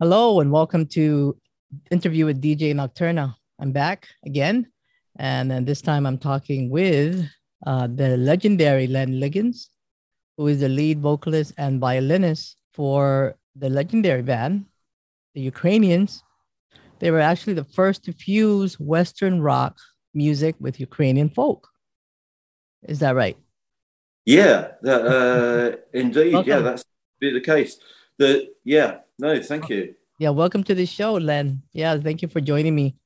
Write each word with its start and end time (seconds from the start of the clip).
Hello 0.00 0.38
and 0.38 0.52
welcome 0.52 0.86
to 0.86 1.36
interview 1.90 2.24
with 2.24 2.40
DJ 2.40 2.72
Nocturna. 2.72 3.34
I'm 3.58 3.72
back 3.72 4.06
again, 4.24 4.70
and 5.18 5.50
then 5.50 5.64
this 5.64 5.82
time 5.82 6.06
I'm 6.06 6.18
talking 6.18 6.70
with 6.70 7.28
uh, 7.66 7.88
the 7.88 8.16
legendary 8.16 8.86
Len 8.86 9.18
Liggins, 9.18 9.70
who 10.36 10.46
is 10.46 10.60
the 10.60 10.68
lead 10.68 11.00
vocalist 11.00 11.52
and 11.58 11.80
violinist 11.80 12.58
for 12.74 13.34
the 13.56 13.68
legendary 13.68 14.22
band, 14.22 14.66
the 15.34 15.40
Ukrainians. 15.40 16.22
They 17.00 17.10
were 17.10 17.18
actually 17.18 17.54
the 17.54 17.64
first 17.64 18.04
to 18.04 18.12
fuse 18.12 18.78
Western 18.78 19.40
rock 19.40 19.76
music 20.14 20.54
with 20.60 20.78
Ukrainian 20.78 21.28
folk. 21.28 21.66
Is 22.86 23.00
that 23.00 23.16
right? 23.16 23.36
Yeah, 24.24 24.68
that, 24.80 25.02
uh, 25.04 25.76
indeed. 25.92 26.46
Yeah, 26.46 26.60
that's 26.60 26.84
be 27.18 27.32
the 27.32 27.40
case. 27.40 27.78
The 28.18 28.50
yeah, 28.62 28.98
no, 29.18 29.40
thank 29.42 29.68
you. 29.68 29.94
Yeah, 30.18 30.30
welcome 30.30 30.64
to 30.64 30.74
the 30.74 30.86
show, 30.86 31.14
Len. 31.14 31.62
Yeah, 31.72 31.96
thank 31.98 32.22
you 32.22 32.28
for 32.28 32.40
joining 32.40 32.74
me. 32.74 32.96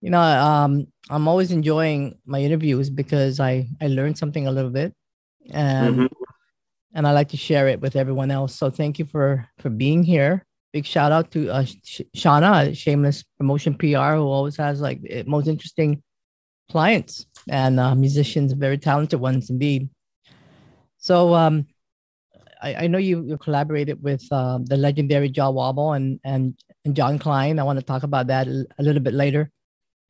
You 0.00 0.10
know, 0.10 0.20
um, 0.20 0.86
I'm 1.10 1.28
always 1.28 1.50
enjoying 1.50 2.18
my 2.24 2.40
interviews 2.40 2.90
because 2.90 3.40
I 3.40 3.68
I 3.80 3.88
learned 3.88 4.18
something 4.18 4.46
a 4.46 4.50
little 4.50 4.70
bit, 4.70 4.94
and 5.50 5.96
mm-hmm. 5.96 6.06
and 6.94 7.06
I 7.06 7.12
like 7.12 7.28
to 7.30 7.36
share 7.36 7.68
it 7.68 7.80
with 7.80 7.96
everyone 7.96 8.30
else. 8.30 8.54
So 8.54 8.70
thank 8.70 8.98
you 8.98 9.04
for 9.04 9.48
for 9.58 9.70
being 9.70 10.02
here. 10.02 10.44
Big 10.72 10.84
shout 10.84 11.12
out 11.12 11.30
to 11.32 11.50
uh, 11.50 11.64
Sh- 11.64 12.02
Shauna, 12.16 12.76
Shameless 12.76 13.24
Promotion 13.38 13.74
PR, 13.74 14.16
who 14.16 14.28
always 14.28 14.56
has 14.56 14.80
like 14.80 15.00
most 15.26 15.48
interesting 15.48 16.02
clients 16.70 17.26
and 17.48 17.78
uh, 17.78 17.94
musicians, 17.94 18.52
very 18.52 18.78
talented 18.78 19.20
ones 19.20 19.50
indeed. 19.50 19.88
So 20.98 21.34
um, 21.34 21.66
I, 22.66 22.84
I 22.84 22.86
know 22.88 22.98
you, 22.98 23.24
you 23.24 23.38
collaborated 23.38 24.02
with 24.02 24.26
uh, 24.32 24.58
the 24.62 24.76
legendary 24.76 25.28
Jah 25.28 25.50
Wobble 25.50 25.92
and, 25.92 26.18
and, 26.24 26.54
and 26.84 26.96
John 26.96 27.18
Klein. 27.18 27.58
I 27.58 27.62
want 27.62 27.78
to 27.78 27.84
talk 27.84 28.02
about 28.02 28.26
that 28.26 28.48
a, 28.48 28.82
little 28.82 29.02
bit 29.02 29.14
later. 29.14 29.52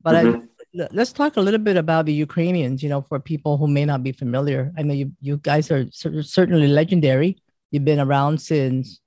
But 0.03 0.15
mm-hmm. 0.15 0.81
I, 0.81 0.89
let's 0.93 1.13
talk 1.13 1.37
a 1.37 1.41
little 1.41 1.61
bit 1.61 1.77
about 1.77 2.07
the 2.07 2.15
Ukrainians, 2.15 2.83
you 2.83 2.89
know, 2.89 3.03
for 3.03 3.21
people 3.21 3.59
who 3.59 3.69
may 3.69 3.85
not 3.85 4.03
be 4.03 4.13
familiar. 4.13 4.73
I 4.79 4.83
know 4.83 4.95
you, 4.95 5.13
you 5.21 5.37
guys 5.37 5.71
are 5.71 5.85
certainly 5.91 6.69
legendary. 6.69 7.37
You've 7.71 7.85
been 7.85 8.01
around 8.01 8.41
since, 8.41 9.01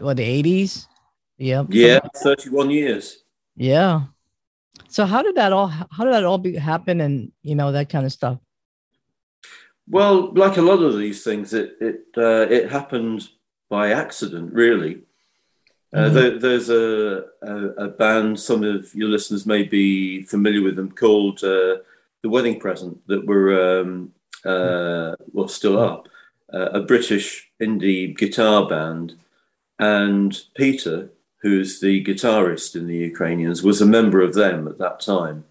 what, 0.00 0.16
the 0.16 0.42
80s? 0.42 0.86
Yeah. 1.38 1.64
Yeah, 1.68 2.00
31 2.16 2.70
years. 2.70 3.22
Yeah. 3.54 4.04
So 4.88 5.06
how 5.06 5.22
did 5.22 5.36
that 5.36 5.52
all, 5.52 5.68
how 5.68 6.04
did 6.04 6.14
that 6.14 6.24
all 6.24 6.38
be, 6.38 6.56
happen 6.56 7.00
and, 7.00 7.30
you 7.42 7.54
know, 7.54 7.70
that 7.72 7.90
kind 7.90 8.06
of 8.06 8.12
stuff? 8.12 8.38
Well, 9.88 10.32
like 10.34 10.56
a 10.56 10.62
lot 10.62 10.82
of 10.82 10.98
these 10.98 11.22
things, 11.22 11.54
it 11.54 11.76
it 11.80 12.06
uh, 12.16 12.46
it 12.50 12.70
happened 12.70 13.28
by 13.68 13.92
accident, 13.92 14.52
really. 14.52 15.02
Uh, 15.94 15.98
mm-hmm. 15.98 16.14
there, 16.14 16.38
there's 16.38 16.68
a, 16.68 17.24
a, 17.42 17.84
a, 17.84 17.88
band, 17.88 18.38
some 18.38 18.64
of 18.64 18.92
your 18.94 19.08
listeners 19.08 19.46
may 19.46 19.62
be 19.62 20.22
familiar 20.22 20.62
with 20.62 20.76
them, 20.76 20.90
called 20.90 21.38
uh, 21.44 21.78
The 22.22 22.28
Wedding 22.28 22.58
Present, 22.58 23.00
that 23.06 23.24
were, 23.24 23.80
um, 23.80 24.12
uh, 24.44 25.14
well, 25.32 25.48
still 25.48 25.78
up, 25.78 26.08
uh, 26.52 26.70
a 26.72 26.80
British 26.80 27.50
indie 27.62 28.16
guitar 28.16 28.68
band. 28.68 29.14
And 29.78 30.38
Peter, 30.54 31.10
who's 31.40 31.80
the 31.80 32.04
guitarist 32.04 32.74
in 32.74 32.88
the 32.88 32.96
Ukrainians, 32.96 33.62
was 33.62 33.80
a 33.80 33.86
member 33.86 34.20
of 34.20 34.34
them 34.34 34.66
at 34.66 34.78
that 34.78 35.00
time. 35.00 35.44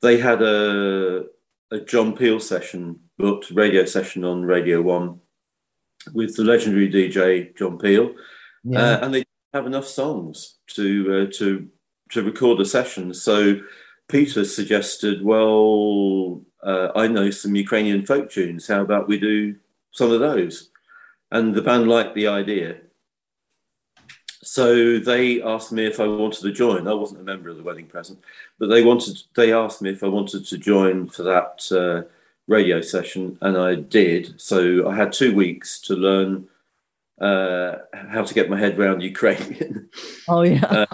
They 0.00 0.18
had 0.18 0.40
a, 0.40 1.26
a 1.70 1.80
John 1.80 2.16
Peel 2.16 2.40
session 2.40 2.98
booked 3.18 3.50
radio 3.50 3.84
session 3.84 4.24
on 4.24 4.44
Radio 4.44 4.80
One 4.80 5.20
with 6.14 6.36
the 6.36 6.44
legendary 6.44 6.90
DJ 6.90 7.56
John 7.56 7.78
Peel, 7.78 8.14
yeah. 8.64 8.80
uh, 8.80 8.98
and 9.04 9.14
they 9.14 9.24
have 9.52 9.66
enough 9.66 9.86
songs 9.86 10.56
to 10.74 11.28
uh, 11.28 11.32
to 11.38 11.68
to 12.10 12.22
record 12.22 12.60
a 12.60 12.64
session. 12.64 13.12
So 13.12 13.60
Peter 14.08 14.44
suggested, 14.44 15.22
well, 15.22 16.42
uh, 16.62 16.88
I 16.96 17.08
know 17.08 17.30
some 17.30 17.54
Ukrainian 17.54 18.06
folk 18.06 18.30
tunes. 18.30 18.66
How 18.66 18.80
about 18.80 19.08
we 19.08 19.18
do 19.18 19.56
some 19.92 20.10
of 20.10 20.20
those? 20.20 20.70
And 21.30 21.54
the 21.54 21.62
band 21.62 21.88
liked 21.88 22.14
the 22.14 22.28
idea. 22.28 22.76
So 24.48 24.98
they 24.98 25.42
asked 25.42 25.72
me 25.72 25.84
if 25.84 26.00
I 26.00 26.08
wanted 26.08 26.40
to 26.40 26.50
join. 26.50 26.88
I 26.88 26.94
wasn't 26.94 27.20
a 27.20 27.24
member 27.24 27.50
of 27.50 27.58
the 27.58 27.62
wedding 27.62 27.84
present, 27.84 28.18
but 28.58 28.68
they 28.68 28.82
wanted. 28.82 29.18
They 29.36 29.52
asked 29.52 29.82
me 29.82 29.90
if 29.90 30.02
I 30.02 30.08
wanted 30.08 30.46
to 30.46 30.56
join 30.56 31.10
for 31.10 31.22
that 31.24 31.70
uh, 31.70 32.08
radio 32.46 32.80
session, 32.80 33.36
and 33.42 33.58
I 33.58 33.74
did. 33.74 34.40
So 34.40 34.88
I 34.88 34.96
had 34.96 35.12
two 35.12 35.34
weeks 35.34 35.78
to 35.82 35.94
learn 35.94 36.48
uh, 37.20 37.76
how 37.92 38.24
to 38.24 38.32
get 38.32 38.48
my 38.48 38.58
head 38.58 38.78
around 38.78 39.02
Ukrainian. 39.14 39.90
Oh 40.26 40.40
yeah. 40.40 40.64
uh, 40.64 40.86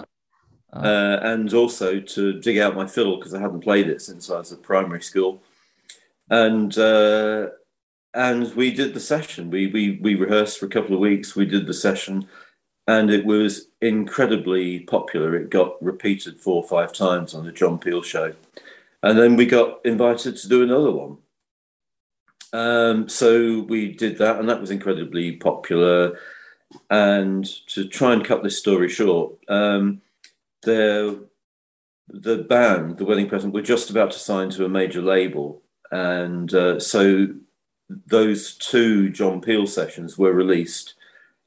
uh, 0.73 1.19
and 1.21 1.53
also 1.53 2.01
to 2.01 2.39
dig 2.41 2.57
out 2.57 2.75
my 2.75 2.85
fiddle 2.85 3.15
because 3.15 3.33
I 3.33 3.39
hadn't 3.39 3.61
played 3.61 3.87
it 3.87 4.01
since 4.01 4.29
I 4.29 4.39
was 4.39 4.51
at 4.51 4.63
primary 4.63 5.01
school, 5.01 5.41
and 6.29 6.77
uh, 6.77 7.47
and 8.13 8.53
we 8.53 8.73
did 8.73 8.93
the 8.93 8.99
session. 8.99 9.49
We 9.49 9.67
we 9.67 9.97
we 10.01 10.15
rehearsed 10.15 10.59
for 10.59 10.65
a 10.65 10.75
couple 10.75 10.93
of 10.93 10.99
weeks. 10.99 11.37
We 11.37 11.45
did 11.45 11.67
the 11.67 11.73
session, 11.73 12.27
and 12.87 13.09
it 13.09 13.25
was 13.25 13.67
incredibly 13.81 14.81
popular. 14.81 15.35
It 15.35 15.49
got 15.49 15.81
repeated 15.83 16.39
four 16.39 16.63
or 16.63 16.67
five 16.67 16.93
times 16.93 17.33
on 17.33 17.45
the 17.45 17.51
John 17.51 17.79
Peel 17.79 18.01
show, 18.01 18.33
and 19.03 19.17
then 19.17 19.35
we 19.35 19.45
got 19.45 19.85
invited 19.85 20.37
to 20.37 20.47
do 20.47 20.63
another 20.63 20.91
one. 20.91 21.17
Um, 22.53 23.09
so 23.09 23.61
we 23.61 23.91
did 23.91 24.17
that, 24.19 24.39
and 24.39 24.47
that 24.49 24.61
was 24.61 24.71
incredibly 24.71 25.33
popular. 25.33 26.17
And 26.89 27.45
to 27.67 27.87
try 27.87 28.13
and 28.13 28.25
cut 28.25 28.43
this 28.43 28.59
story 28.59 28.89
short, 28.89 29.33
um, 29.49 30.01
the 30.63 31.25
the 32.07 32.37
band, 32.37 32.97
the 32.97 33.05
Wedding 33.05 33.27
Present, 33.27 33.53
were 33.53 33.61
just 33.61 33.89
about 33.89 34.11
to 34.11 34.19
sign 34.19 34.49
to 34.51 34.65
a 34.65 34.69
major 34.69 35.01
label, 35.01 35.61
and 35.91 36.53
uh, 36.53 36.79
so 36.79 37.27
those 37.89 38.55
two 38.55 39.09
John 39.09 39.41
Peel 39.41 39.67
sessions 39.67 40.17
were 40.17 40.33
released 40.33 40.95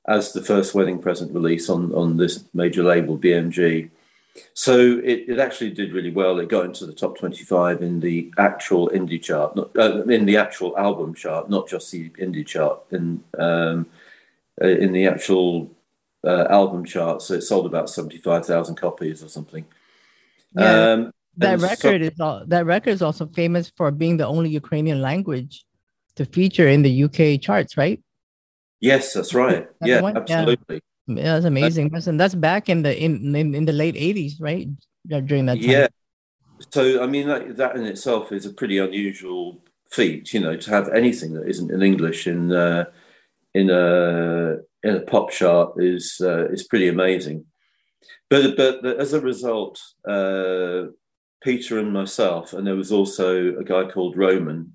as 0.09 0.33
the 0.33 0.43
first 0.43 0.75
Wedding 0.75 0.99
Present 0.99 1.33
release 1.33 1.69
on 1.69 1.95
on 1.95 2.17
this 2.17 2.45
major 2.55 2.83
label, 2.83 3.17
BMG. 3.17 3.91
So 4.55 5.01
it, 5.05 5.25
it 5.29 5.39
actually 5.39 5.71
did 5.71 5.93
really 5.93 6.11
well. 6.11 6.39
It 6.39 6.49
got 6.49 6.65
into 6.65 6.87
the 6.87 6.93
top 6.93 7.19
25 7.19 7.83
in 7.83 8.01
the 8.01 8.33
actual 8.39 8.89
indie 8.89 9.21
chart, 9.21 9.57
not, 9.57 9.77
uh, 9.77 10.05
in 10.05 10.27
the 10.27 10.37
actual 10.37 10.77
album 10.79 11.15
chart, 11.15 11.51
not 11.51 11.69
just 11.69 11.91
the 11.91 12.11
indie 12.11 12.47
chart, 12.47 12.81
in, 12.93 13.23
um, 13.37 13.87
uh, 14.63 14.69
in 14.69 14.93
the 14.93 15.07
actual 15.07 15.71
uh, 16.25 16.47
album 16.51 16.85
chart. 16.85 17.23
So 17.23 17.35
it 17.35 17.43
sold 17.43 17.67
about 17.67 17.91
75,000 17.91 18.77
copies 18.77 19.23
or 19.25 19.29
something. 19.29 19.65
Yeah, 20.55 20.93
um, 20.93 21.13
that 21.37 21.61
record 21.61 22.01
so, 22.01 22.07
is 22.07 22.21
all, 22.21 22.43
that 22.47 22.67
record 22.67 22.91
is 22.91 23.03
also 23.03 23.27
famous 23.27 23.73
for 23.77 23.91
being 23.91 24.17
the 24.17 24.27
only 24.27 24.51
Ukrainian 24.51 25.01
language 25.01 25.65
to 26.17 26.25
feature 26.25 26.69
in 26.69 26.83
the 26.83 27.05
UK 27.05 27.41
charts, 27.41 27.77
right? 27.77 28.01
Yes, 28.81 29.13
that's 29.13 29.35
right. 29.35 29.69
That's 29.81 29.89
yeah, 29.89 30.13
absolutely. 30.15 30.81
Yeah, 31.07 31.35
that's 31.35 31.47
amazing. 31.47 31.89
That's, 31.89 32.07
and 32.07 32.21
that's 32.21 32.35
back 32.35 32.69
in 32.69 32.83
the 32.83 32.97
in, 32.97 33.35
in, 33.35 33.55
in 33.55 33.65
the 33.65 33.73
late 33.73 33.95
'80s, 33.95 34.35
right? 34.41 34.69
During 35.07 35.47
that 35.47 35.55
time. 35.55 35.71
Yeah. 35.71 35.89
So 36.71 37.03
I 37.03 37.07
mean, 37.07 37.29
that, 37.29 37.57
that 37.57 37.77
in 37.77 37.87
itself 37.87 38.31
is 38.33 38.47
a 38.47 38.53
pretty 38.53 38.79
unusual 38.79 39.63
feat, 39.91 40.35
you 40.35 40.41
know, 40.41 40.57
to 40.57 40.71
have 40.71 40.89
anything 40.91 41.33
that 41.35 41.49
isn't 41.49 41.71
in 41.71 41.83
English 41.83 42.27
in 42.27 42.53
uh, 42.53 42.85
in 43.55 43.71
a 43.71 44.57
in 44.83 44.97
a 44.97 45.01
pop 45.01 45.31
chart 45.31 45.75
is 45.79 46.21
uh, 46.21 46.49
is 46.51 46.67
pretty 46.67 46.89
amazing. 46.89 47.47
But 48.29 48.57
but 48.57 48.85
as 48.85 49.13
a 49.13 49.21
result, 49.21 49.81
uh, 50.07 50.93
Peter 51.43 51.79
and 51.79 51.93
myself, 51.93 52.53
and 52.53 52.67
there 52.67 52.77
was 52.77 52.93
also 52.93 53.59
a 53.59 53.65
guy 53.65 53.85
called 53.91 54.17
Roman 54.17 54.75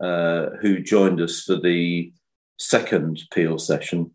uh, 0.00 0.50
who 0.60 0.80
joined 0.80 1.20
us 1.20 1.42
for 1.42 1.56
the 1.56 2.12
second 2.58 3.22
Peel 3.32 3.58
session 3.58 4.12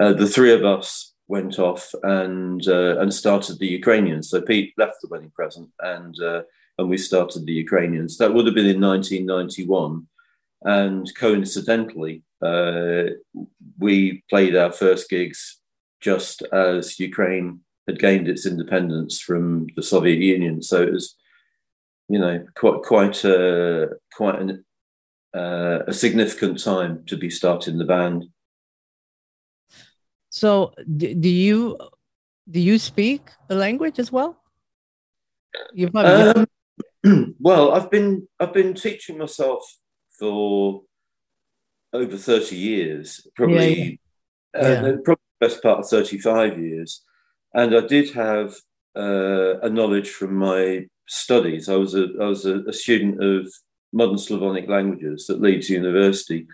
uh, 0.00 0.12
the 0.12 0.26
three 0.26 0.52
of 0.52 0.64
us 0.64 1.12
went 1.28 1.58
off 1.58 1.94
and 2.02 2.66
uh, 2.66 2.98
and 2.98 3.12
started 3.12 3.58
the 3.58 3.66
Ukrainians. 3.66 4.30
So 4.30 4.40
Pete 4.40 4.72
left 4.78 4.96
the 5.02 5.08
wedding 5.08 5.32
present, 5.34 5.70
and 5.80 6.14
uh, 6.20 6.42
and 6.78 6.88
we 6.88 6.98
started 6.98 7.44
the 7.44 7.52
Ukrainians. 7.52 8.16
That 8.18 8.32
would 8.32 8.46
have 8.46 8.54
been 8.54 8.66
in 8.66 8.80
1991, 8.80 10.06
and 10.62 11.14
coincidentally, 11.16 12.22
uh, 12.42 13.04
we 13.78 14.22
played 14.30 14.56
our 14.56 14.72
first 14.72 15.10
gigs 15.10 15.58
just 16.00 16.42
as 16.52 16.98
Ukraine 16.98 17.60
had 17.86 17.98
gained 17.98 18.28
its 18.28 18.46
independence 18.46 19.20
from 19.20 19.66
the 19.76 19.82
Soviet 19.82 20.18
Union. 20.18 20.62
So 20.62 20.82
it 20.82 20.92
was, 20.92 21.16
you 22.08 22.18
know, 22.18 22.44
quite 22.54 22.82
quite 22.82 23.24
a 23.24 23.90
quite 24.16 24.40
an, 24.40 24.64
uh, 25.34 25.80
a 25.86 25.92
significant 25.92 26.62
time 26.62 27.04
to 27.06 27.16
be 27.16 27.30
starting 27.30 27.78
the 27.78 27.84
band. 27.84 28.26
So 30.30 30.72
do, 30.96 31.14
do 31.14 31.28
you 31.28 31.78
do 32.50 32.60
you 32.60 32.78
speak 32.78 33.30
the 33.48 33.54
language 33.54 33.98
as 33.98 34.10
well? 34.10 34.42
You 35.74 35.90
um, 35.94 36.46
well, 37.40 37.72
I've 37.72 37.90
been 37.90 38.28
I've 38.40 38.54
been 38.54 38.74
teaching 38.74 39.18
myself 39.18 39.62
for 40.18 40.82
over 41.92 42.16
thirty 42.16 42.56
years, 42.56 43.26
probably 43.36 44.00
yeah, 44.54 44.82
yeah. 44.82 44.88
Uh, 44.88 44.96
probably 45.04 45.22
best 45.42 45.62
part 45.62 45.80
of 45.80 45.88
35 45.88 46.58
years. 46.58 47.02
And 47.52 47.74
I 47.76 47.80
did 47.80 48.14
have 48.14 48.54
uh, 48.96 49.58
a 49.60 49.68
knowledge 49.68 50.10
from 50.10 50.36
my 50.36 50.86
studies. 51.08 51.68
I 51.68 51.76
was 51.76 51.94
a, 51.94 52.06
I 52.20 52.26
was 52.26 52.46
a, 52.46 52.60
a 52.64 52.72
student 52.72 53.22
of 53.22 53.52
modern 53.92 54.18
Slavonic 54.18 54.68
languages 54.68 55.28
at 55.30 55.40
Leeds 55.40 55.70
University, 55.70 56.46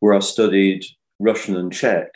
where 0.00 0.14
I 0.14 0.20
studied 0.20 0.84
Russian 1.18 1.56
and 1.56 1.72
Czech. 1.72 2.10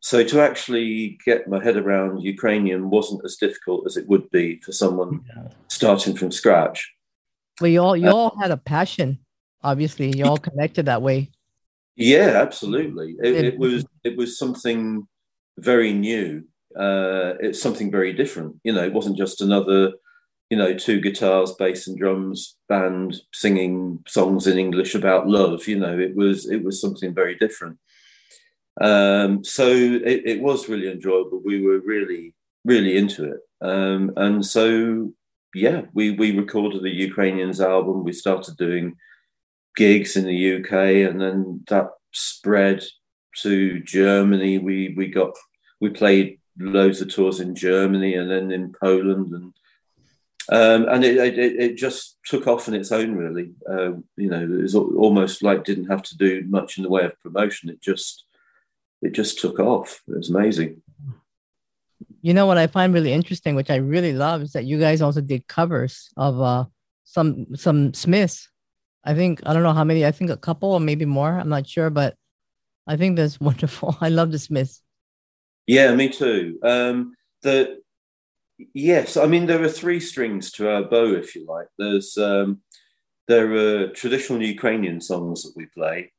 So 0.00 0.22
to 0.22 0.40
actually 0.40 1.18
get 1.24 1.48
my 1.48 1.62
head 1.62 1.76
around 1.76 2.20
Ukrainian 2.20 2.90
wasn't 2.90 3.24
as 3.24 3.36
difficult 3.36 3.84
as 3.86 3.96
it 3.96 4.06
would 4.08 4.30
be 4.30 4.60
for 4.60 4.72
someone 4.72 5.24
yeah. 5.26 5.48
starting 5.68 6.14
from 6.16 6.30
scratch. 6.30 6.92
Well, 7.60 7.70
you 7.70 7.82
all 7.82 7.96
you 7.96 8.08
uh, 8.08 8.14
all 8.14 8.36
had 8.40 8.52
a 8.52 8.56
passion. 8.56 9.18
Obviously, 9.62 10.16
you 10.16 10.24
all 10.24 10.38
connected 10.38 10.86
that 10.86 11.02
way. 11.02 11.30
Yeah, 11.96 12.40
absolutely. 12.40 13.16
It, 13.20 13.44
it 13.44 13.58
was 13.58 13.84
it 14.04 14.16
was 14.16 14.38
something 14.38 15.08
very 15.58 15.92
new. 15.92 16.44
Uh, 16.78 17.34
it's 17.40 17.60
something 17.60 17.90
very 17.90 18.12
different. 18.12 18.60
You 18.62 18.72
know, 18.72 18.84
it 18.84 18.92
wasn't 18.92 19.18
just 19.18 19.40
another, 19.40 19.92
you 20.50 20.56
know, 20.56 20.74
two 20.74 21.00
guitars, 21.00 21.52
bass, 21.52 21.86
and 21.86 21.98
drums 21.98 22.56
band 22.68 23.16
singing 23.32 24.02
songs 24.06 24.46
in 24.46 24.58
English 24.58 24.94
about 24.94 25.28
love. 25.28 25.66
You 25.68 25.78
know, 25.78 25.98
it 25.98 26.16
was 26.16 26.48
it 26.48 26.64
was 26.64 26.80
something 26.80 27.14
very 27.14 27.34
different. 27.34 27.78
Um, 28.80 29.44
so 29.44 29.66
it, 29.66 30.22
it, 30.24 30.40
was 30.40 30.68
really 30.68 30.88
enjoyable. 30.88 31.42
We 31.44 31.60
were 31.60 31.80
really 31.80 32.34
really 32.64 32.96
into 32.96 33.24
it, 33.24 33.40
um, 33.60 34.12
and 34.16 34.44
so 34.44 35.12
yeah, 35.54 35.82
we 35.92 36.12
we 36.12 36.36
recorded 36.36 36.82
the 36.82 36.90
Ukrainians 36.90 37.60
album. 37.60 38.04
We 38.04 38.12
started 38.12 38.56
doing 38.56 38.96
gigs 39.76 40.16
in 40.16 40.24
the 40.24 40.56
UK, 40.56 40.72
and 41.08 41.20
then 41.20 41.64
that 41.68 41.90
spread 42.12 42.84
to 43.42 43.80
Germany. 43.80 44.58
We 44.58 44.94
we 44.96 45.08
got 45.08 45.34
we 45.80 45.90
played 45.90 46.38
loads 46.58 47.00
of 47.00 47.12
tours 47.12 47.40
in 47.40 47.54
Germany 47.54 48.14
and 48.14 48.30
then 48.30 48.50
in 48.50 48.72
Poland 48.80 49.32
and 49.32 49.52
um, 50.50 50.88
and 50.88 51.04
it, 51.04 51.16
it, 51.16 51.38
it, 51.38 51.76
just 51.76 52.16
took 52.24 52.46
off 52.46 52.68
on 52.68 52.74
its 52.74 52.90
own 52.90 53.16
really. 53.16 53.52
Uh, 53.68 53.92
you 54.16 54.30
know 54.30 54.42
it 54.42 54.62
was 54.62 54.74
almost 54.74 55.42
like 55.42 55.64
didn't 55.64 55.90
have 55.90 56.02
to 56.02 56.16
do 56.16 56.44
much 56.48 56.78
in 56.78 56.82
the 56.82 56.90
way 56.90 57.04
of 57.04 57.20
promotion. 57.20 57.68
It 57.68 57.82
just 57.82 58.24
it 59.02 59.12
just 59.12 59.38
took 59.38 59.58
off. 59.58 60.02
It 60.08 60.16
was 60.16 60.30
amazing. 60.30 60.82
You 62.22 62.34
know 62.34 62.46
what 62.46 62.58
i 62.58 62.66
find 62.66 62.92
really 62.92 63.12
interesting 63.12 63.54
which 63.54 63.70
i 63.70 63.76
really 63.76 64.12
love 64.12 64.42
is 64.42 64.52
that 64.52 64.64
you 64.64 64.78
guys 64.78 65.00
also 65.00 65.20
did 65.20 65.46
covers 65.46 66.10
of 66.16 66.40
uh, 66.40 66.64
some 67.04 67.54
some 67.54 67.94
smiths. 67.94 68.48
I 69.04 69.14
think 69.14 69.40
i 69.46 69.52
don't 69.52 69.62
know 69.62 69.72
how 69.72 69.84
many 69.84 70.04
i 70.04 70.10
think 70.10 70.30
a 70.30 70.36
couple 70.36 70.72
or 70.72 70.80
maybe 70.80 71.04
more 71.04 71.38
i'm 71.38 71.48
not 71.48 71.66
sure 71.66 71.90
but 71.90 72.14
i 72.86 72.96
think 72.96 73.16
that's 73.16 73.40
wonderful. 73.48 73.96
I 74.00 74.08
love 74.08 74.32
the 74.32 74.38
smiths. 74.38 74.82
Yeah, 75.66 75.94
me 75.94 76.08
too. 76.08 76.58
Um, 76.62 77.14
the 77.42 77.80
yes, 78.74 79.16
I 79.16 79.26
mean 79.26 79.46
there 79.46 79.62
are 79.62 79.68
three 79.68 80.00
strings 80.00 80.50
to 80.52 80.70
our 80.70 80.82
bow, 80.82 81.14
if 81.14 81.34
you 81.34 81.46
like. 81.46 81.68
There's 81.78 82.16
um, 82.16 82.60
there 83.26 83.52
are 83.52 83.88
traditional 83.88 84.42
Ukrainian 84.42 85.00
songs 85.00 85.42
that 85.42 85.52
we 85.56 85.66
play. 85.66 86.12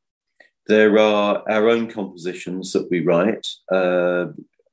There 0.68 1.00
are 1.00 1.44
our 1.50 1.70
own 1.70 1.90
compositions 1.90 2.72
that 2.74 2.90
we 2.92 3.02
write, 3.02 3.48
uh, 3.72 4.28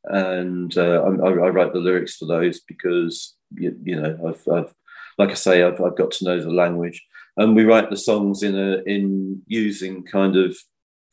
and 0.05 0.77
uh, 0.77 1.03
I, 1.03 1.29
I, 1.29 1.49
write 1.49 1.73
the 1.73 1.79
lyrics 1.79 2.17
for 2.17 2.27
those 2.27 2.61
because 2.61 3.35
you, 3.55 3.77
you 3.83 4.01
know 4.01 4.19
I've, 4.29 4.47
I've, 4.53 4.75
like 5.19 5.31
I 5.31 5.35
say 5.35 5.63
I've, 5.63 5.81
I've 5.81 5.97
got 5.97 6.11
to 6.13 6.25
know 6.25 6.41
the 6.41 6.51
language, 6.51 7.03
and 7.37 7.57
we 7.57 7.65
write 7.65 7.91
the 7.91 7.97
songs 7.97 8.43
in 8.43 8.59
a 8.59 8.83
in 8.85 9.43
using 9.47 10.05
kind 10.05 10.37
of 10.37 10.57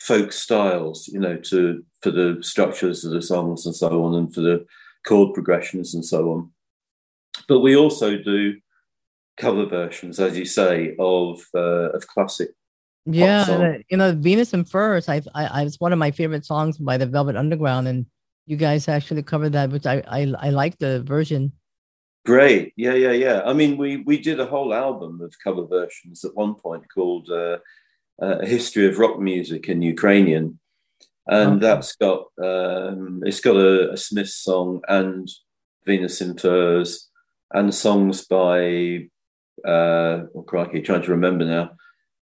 folk 0.02 0.34
styles, 0.34 1.08
you 1.08 1.20
know, 1.20 1.38
to 1.38 1.84
for 2.02 2.12
the 2.12 2.38
structures 2.42 3.06
of 3.06 3.14
the 3.14 3.22
songs 3.22 3.66
and 3.66 3.76
so 3.76 4.04
on, 4.04 4.16
and 4.16 4.34
for 4.34 4.42
the 4.42 4.66
chord 5.06 5.34
progressions 5.34 5.94
and 5.94 6.06
so 6.06 6.32
on. 6.32 6.52
But 7.48 7.60
we 7.60 7.76
also 7.76 8.18
do 8.18 8.56
cover 9.38 9.66
versions, 9.66 10.20
as 10.20 10.38
you 10.38 10.46
say, 10.46 10.96
of 11.00 11.44
uh, 11.54 11.90
of 11.92 12.08
classic. 12.08 12.52
Yeah, 13.06 13.78
you 13.90 13.98
know, 13.98 14.14
Venus 14.14 14.54
and 14.54 14.70
Furs. 14.70 15.10
I, 15.10 15.22
I, 15.36 15.46
I, 15.46 15.62
it's 15.64 15.80
one 15.80 15.92
of 15.92 16.00
my 16.00 16.12
favorite 16.12 16.46
songs 16.46 16.78
by 16.78 16.98
the 16.98 17.06
Velvet 17.06 17.36
Underground, 17.36 17.88
and 17.88 18.06
you 18.46 18.56
guys 18.56 18.88
actually 18.88 19.24
covered 19.24 19.52
that, 19.54 19.72
which 19.72 19.86
I, 19.86 20.02
I, 20.08 20.34
I 20.40 20.50
like 20.52 20.78
the 20.78 21.04
version. 21.04 21.52
Great, 22.26 22.72
yeah, 22.78 22.94
yeah, 22.94 23.12
yeah. 23.12 23.42
I 23.46 23.52
mean, 23.52 23.78
we 23.78 23.98
we 23.98 24.18
did 24.18 24.40
a 24.40 24.46
whole 24.46 24.74
album 24.74 25.20
of 25.22 25.36
cover 25.44 25.66
versions 25.66 26.24
at 26.24 26.36
one 26.36 26.56
point 26.56 26.86
called 26.94 27.30
uh, 27.30 27.58
uh, 28.22 28.38
a 28.40 28.46
history 28.46 28.88
of 28.88 29.00
rock 29.00 29.20
music 29.20 29.68
in 29.68 29.82
Ukrainian, 29.82 30.58
and 31.28 31.52
okay. 31.52 31.60
that's 31.60 31.96
got 31.96 32.26
um, 32.42 33.22
it's 33.26 33.40
got 33.40 33.56
a, 33.56 33.92
a 33.92 33.98
Smith 33.98 34.30
song 34.30 34.82
and 34.88 35.28
Venus 35.86 36.22
in 36.22 36.38
Furs 36.38 37.10
and 37.52 37.74
songs 37.74 38.26
by 38.26 39.08
uh, 39.66 40.24
oh 40.36 40.44
crikey, 40.46 40.82
trying 40.82 41.04
to 41.04 41.12
remember 41.12 41.46
now. 41.46 41.72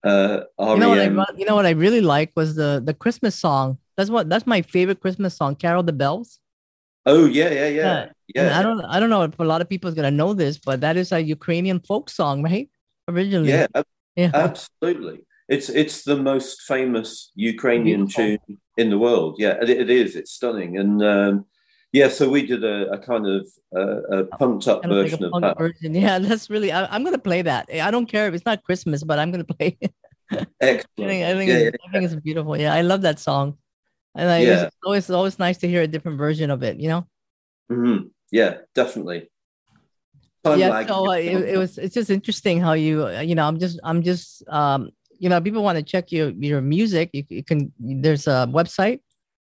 Uh, 0.05 0.45
you 0.61 0.77
know 0.77 0.91
what 0.91 1.01
I 1.01 1.37
you 1.37 1.45
know 1.45 1.57
what 1.57 1.67
I 1.67 1.71
really 1.71 2.01
like 2.01 2.33
was 2.37 2.55
the 2.55 2.81
the 2.85 2.95
Christmas 2.95 3.35
song. 3.35 3.79
That's 3.97 4.11
what 4.11 4.29
that's 4.29 4.47
my 4.47 4.63
favorite 4.63 5.01
Christmas 5.01 5.37
song, 5.37 5.57
Carol 5.57 5.83
the 5.83 5.93
Bells. 5.93 6.39
Oh 7.05 7.27
yeah, 7.27 7.51
yeah, 7.51 7.69
yeah, 7.69 8.09
yeah. 8.35 8.59
I 8.59 8.63
don't 8.63 8.81
I 8.85 9.01
don't 9.01 9.11
know 9.11 9.23
if 9.23 9.39
a 9.39 9.45
lot 9.45 9.61
of 9.61 9.69
people 9.69 9.89
is 9.89 9.95
gonna 9.95 10.11
know 10.11 10.35
this, 10.35 10.59
but 10.59 10.81
that 10.81 10.97
is 10.97 11.11
a 11.13 11.21
Ukrainian 11.21 11.81
folk 11.81 12.11
song, 12.11 12.43
right? 12.43 12.71
Originally. 13.09 13.49
Yeah, 13.49 13.67
yeah. 14.15 14.31
absolutely. 14.35 15.21
It's 15.49 15.69
it's 15.71 16.05
the 16.05 16.17
most 16.17 16.63
famous 16.63 17.33
Ukrainian 17.35 18.05
Beautiful. 18.05 18.39
tune 18.47 18.59
in 18.77 18.91
the 18.91 18.99
world. 18.99 19.37
Yeah, 19.39 19.57
it, 19.63 19.71
it 19.71 19.91
is. 19.91 20.15
It's 20.15 20.33
stunning, 20.33 20.77
and 20.77 21.03
um, 21.03 21.47
yeah. 21.93 22.09
So 22.09 22.29
we 22.29 22.45
did 22.45 22.65
a, 22.65 22.91
a 22.91 22.99
kind 22.99 23.27
of 23.27 23.47
uh, 23.75 24.03
a 24.19 24.25
pumped 24.25 24.69
up 24.69 24.85
version 24.85 25.21
like 25.21 25.33
of 25.33 25.41
that. 25.43 25.59
Version. 25.59 25.95
Yeah, 25.95 26.19
that's 26.27 26.51
really. 26.51 26.71
I, 26.71 26.95
am 26.95 27.03
gonna 27.03 27.19
play 27.19 27.41
that. 27.43 27.69
I 27.73 27.91
don't 27.91 28.07
care 28.07 28.29
if 28.29 28.35
it's 28.35 28.45
not 28.45 28.63
Christmas, 28.63 29.03
but 29.03 29.19
I'm 29.19 29.31
gonna 29.31 29.45
play. 29.45 29.79
Excellent. 30.61 30.87
I 30.99 31.07
think, 31.07 31.25
I 31.25 31.35
think, 31.35 31.49
yeah, 31.49 31.57
it's, 31.57 31.77
yeah. 31.81 31.89
I 31.89 31.93
think 31.93 32.05
it's 32.05 32.23
beautiful. 32.23 32.57
Yeah, 32.57 32.75
I 32.75 32.83
love 32.83 33.01
that 33.03 33.19
song, 33.19 33.57
and 34.15 34.29
I, 34.29 34.41
yeah. 34.41 34.65
it's 34.65 34.77
always 34.85 35.05
it's 35.05 35.11
always 35.11 35.39
nice 35.39 35.57
to 35.59 35.69
hear 35.69 35.81
a 35.81 35.87
different 35.87 36.19
version 36.19 36.51
of 36.51 36.63
it. 36.63 36.79
You 36.79 36.89
know. 36.89 37.07
Mm-hmm. 37.73 38.09
Yeah, 38.31 38.59
definitely. 38.75 39.31
Yeah, 40.45 40.87
so 40.87 41.09
uh, 41.09 41.13
it, 41.13 41.57
it 41.57 41.59
was. 41.59 41.79
It's 41.79 41.95
just 41.95 42.11
interesting 42.11 42.61
how 42.61 42.73
you. 42.73 43.09
You 43.21 43.35
know, 43.35 43.47
I'm 43.47 43.59
just. 43.59 43.81
I'm 43.83 44.03
just. 44.03 44.43
Um, 44.49 44.91
you 45.19 45.29
know, 45.29 45.41
people 45.41 45.63
want 45.63 45.77
to 45.79 45.85
check 45.85 46.11
your 46.13 46.31
your 46.31 46.61
music, 46.61 47.11
you, 47.13 47.25
you 47.29 47.45
can. 47.45 47.73
There's 47.79 48.27
a 48.27 48.47
website. 48.51 49.01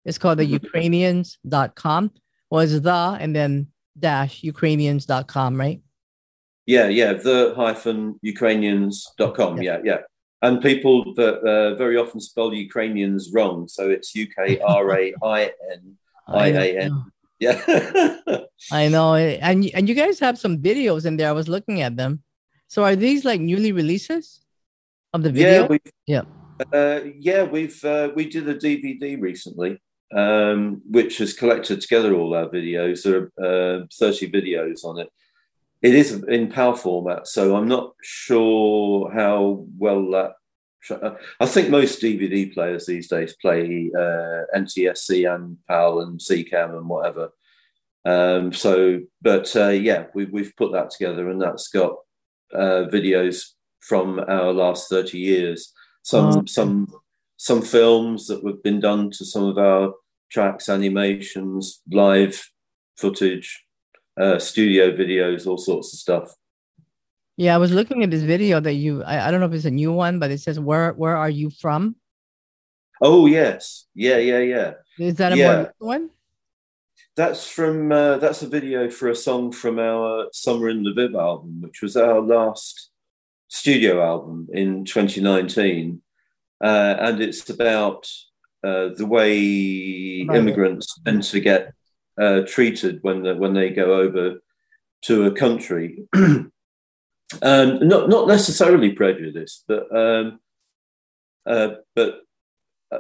It's 0.06 0.18
called 0.18 0.40
the 0.40 0.44
mm-hmm. 0.44 0.66
Ukrainians.com. 0.66 2.12
Was 2.50 2.82
the 2.82 3.18
and 3.20 3.36
then 3.36 3.68
dash 3.98 4.44
Ukrainians.com, 4.44 5.60
right? 5.60 5.82
Yeah, 6.66 6.88
yeah. 6.88 7.14
The 7.14 7.54
hyphen 7.56 8.20
Ukrainians.com. 8.22 9.62
Yeah, 9.62 9.80
yeah. 9.84 10.02
And 10.42 10.62
people 10.62 11.14
that 11.16 11.36
uh, 11.42 11.76
very 11.76 11.98
often 11.98 12.20
spell 12.20 12.54
Ukrainians 12.54 13.32
wrong, 13.34 13.68
so 13.68 13.90
it's 13.90 14.16
U 14.16 14.26
K 14.28 14.60
R 14.60 14.92
A 14.98 15.14
I 15.24 15.52
N 15.72 15.98
I 16.28 16.48
A 16.48 16.78
N. 16.80 17.06
Yeah. 17.40 17.56
I 18.72 18.90
know. 18.90 19.16
And 19.16 19.72
and 19.74 19.88
you 19.88 19.96
guys 19.96 20.20
have 20.20 20.38
some 20.38 20.58
videos 20.58 21.06
in 21.06 21.16
there. 21.16 21.30
I 21.30 21.32
was 21.32 21.48
looking 21.48 21.80
at 21.82 21.96
them. 21.96 22.22
So 22.68 22.84
are 22.84 22.98
these 22.98 23.24
like 23.24 23.40
newly 23.40 23.72
releases? 23.72 24.42
Of 25.14 25.24
the 25.24 25.32
video? 25.32 25.68
Yeah, 26.06 26.22
yeah, 26.62 26.78
uh, 26.78 27.00
yeah. 27.20 27.44
We've 27.44 27.84
uh, 27.84 28.10
we 28.16 28.30
did 28.30 28.48
a 28.48 28.56
DVD 28.56 29.20
recently, 29.20 29.82
um, 30.16 30.82
which 30.90 31.18
has 31.20 31.34
collected 31.34 31.82
together 31.82 32.14
all 32.14 32.36
our 32.36 32.50
videos. 32.50 33.04
There 33.04 33.32
are 33.40 33.82
uh, 33.82 33.86
thirty 33.98 34.30
videos 34.30 34.84
on 34.84 35.00
it. 35.00 35.10
It 35.82 35.96
is 35.96 36.24
in 36.24 36.50
PAL 36.52 36.76
format, 36.76 37.28
so 37.28 37.56
I'm 37.56 37.68
not 37.68 37.94
sure 38.02 39.12
how 39.12 39.66
well 39.78 40.10
that. 40.12 40.34
I 41.40 41.46
think 41.46 41.70
most 41.70 42.02
DVD 42.02 42.54
players 42.54 42.86
these 42.86 43.10
days 43.10 43.36
play 43.42 43.92
uh, 43.96 44.44
NTSC 44.56 45.34
and 45.34 45.58
PAL 45.68 46.02
and 46.02 46.20
SECAM 46.20 46.78
and 46.78 46.88
whatever. 46.88 47.30
Um, 48.06 48.54
so, 48.54 49.02
but 49.22 49.54
uh, 49.56 49.70
yeah, 49.70 50.06
we, 50.14 50.26
we've 50.26 50.56
put 50.56 50.72
that 50.72 50.90
together, 50.90 51.30
and 51.30 51.42
that's 51.42 51.68
got 51.68 51.98
uh, 52.54 52.86
videos 52.92 53.52
from 53.80 54.20
our 54.28 54.54
last 54.54 54.90
30 54.90 55.18
years. 55.18 55.74
Some 56.04 56.26
oh. 56.26 56.44
some 56.46 56.88
some 57.38 57.62
films 57.62 58.28
that 58.28 58.44
have 58.46 58.64
been 58.64 58.80
done 58.80 59.12
to 59.12 59.26
some 59.26 59.46
of 59.46 59.58
our 59.58 59.94
tracks, 60.30 60.70
animations, 60.70 61.82
live 61.90 62.50
footage, 62.98 63.64
uh, 64.20 64.38
studio 64.40 64.92
videos, 64.92 65.48
all 65.48 65.58
sorts 65.58 65.94
of 65.94 66.00
stuff. 66.00 66.34
Yeah, 67.38 67.56
I 67.56 67.58
was 67.58 67.72
looking 67.72 68.04
at 68.04 68.12
this 68.12 68.24
video 68.24 68.60
that 68.60 68.74
you 68.74 69.04
I, 69.04 69.28
I 69.28 69.32
don't 69.32 69.40
know 69.40 69.46
if 69.46 69.54
it's 69.54 69.66
a 69.66 69.72
new 69.72 69.94
one, 69.94 70.20
but 70.20 70.32
it 70.32 70.40
says 70.40 70.60
where 70.60 70.92
where 70.94 71.16
are 71.16 71.30
you 71.30 71.50
from? 71.50 71.96
Oh 73.02 73.26
yes. 73.26 73.86
Yeah, 73.96 74.18
yeah, 74.18 74.40
yeah. 74.40 74.74
Is 75.00 75.16
that 75.16 75.32
a 75.32 75.38
yeah. 75.38 75.56
more 75.56 75.74
one? 75.78 76.10
That's 77.16 77.48
from 77.50 77.92
uh, 77.92 78.18
that's 78.18 78.42
a 78.42 78.48
video 78.48 78.90
for 78.90 79.10
a 79.10 79.16
song 79.16 79.52
from 79.52 79.80
our 79.80 80.28
Summer 80.34 80.70
in 80.70 80.84
Lviv 80.84 81.18
album, 81.18 81.62
which 81.62 81.82
was 81.82 81.96
our 81.96 82.20
last 82.20 82.89
studio 83.50 84.02
album 84.02 84.48
in 84.54 84.86
2019. 84.86 86.02
Uh, 86.64 86.96
and 87.00 87.22
it's 87.22 87.50
about 87.50 88.08
uh, 88.64 88.90
the 88.96 89.06
way 89.06 90.22
immigrants 90.22 91.00
tend 91.06 91.24
to 91.24 91.40
get 91.40 91.74
uh, 92.20 92.42
treated 92.48 93.00
when 93.02 93.24
the, 93.24 93.36
when 93.36 93.54
they 93.54 93.70
go 93.70 93.94
over 93.94 94.40
to 95.02 95.26
a 95.26 95.32
country, 95.32 96.04
and 96.14 96.52
not 97.42 98.10
not 98.10 98.28
necessarily 98.28 98.92
prejudice, 98.92 99.64
but 99.66 99.88
um, 99.96 100.40
uh, 101.46 101.70
but 101.96 102.20
uh, 102.92 103.00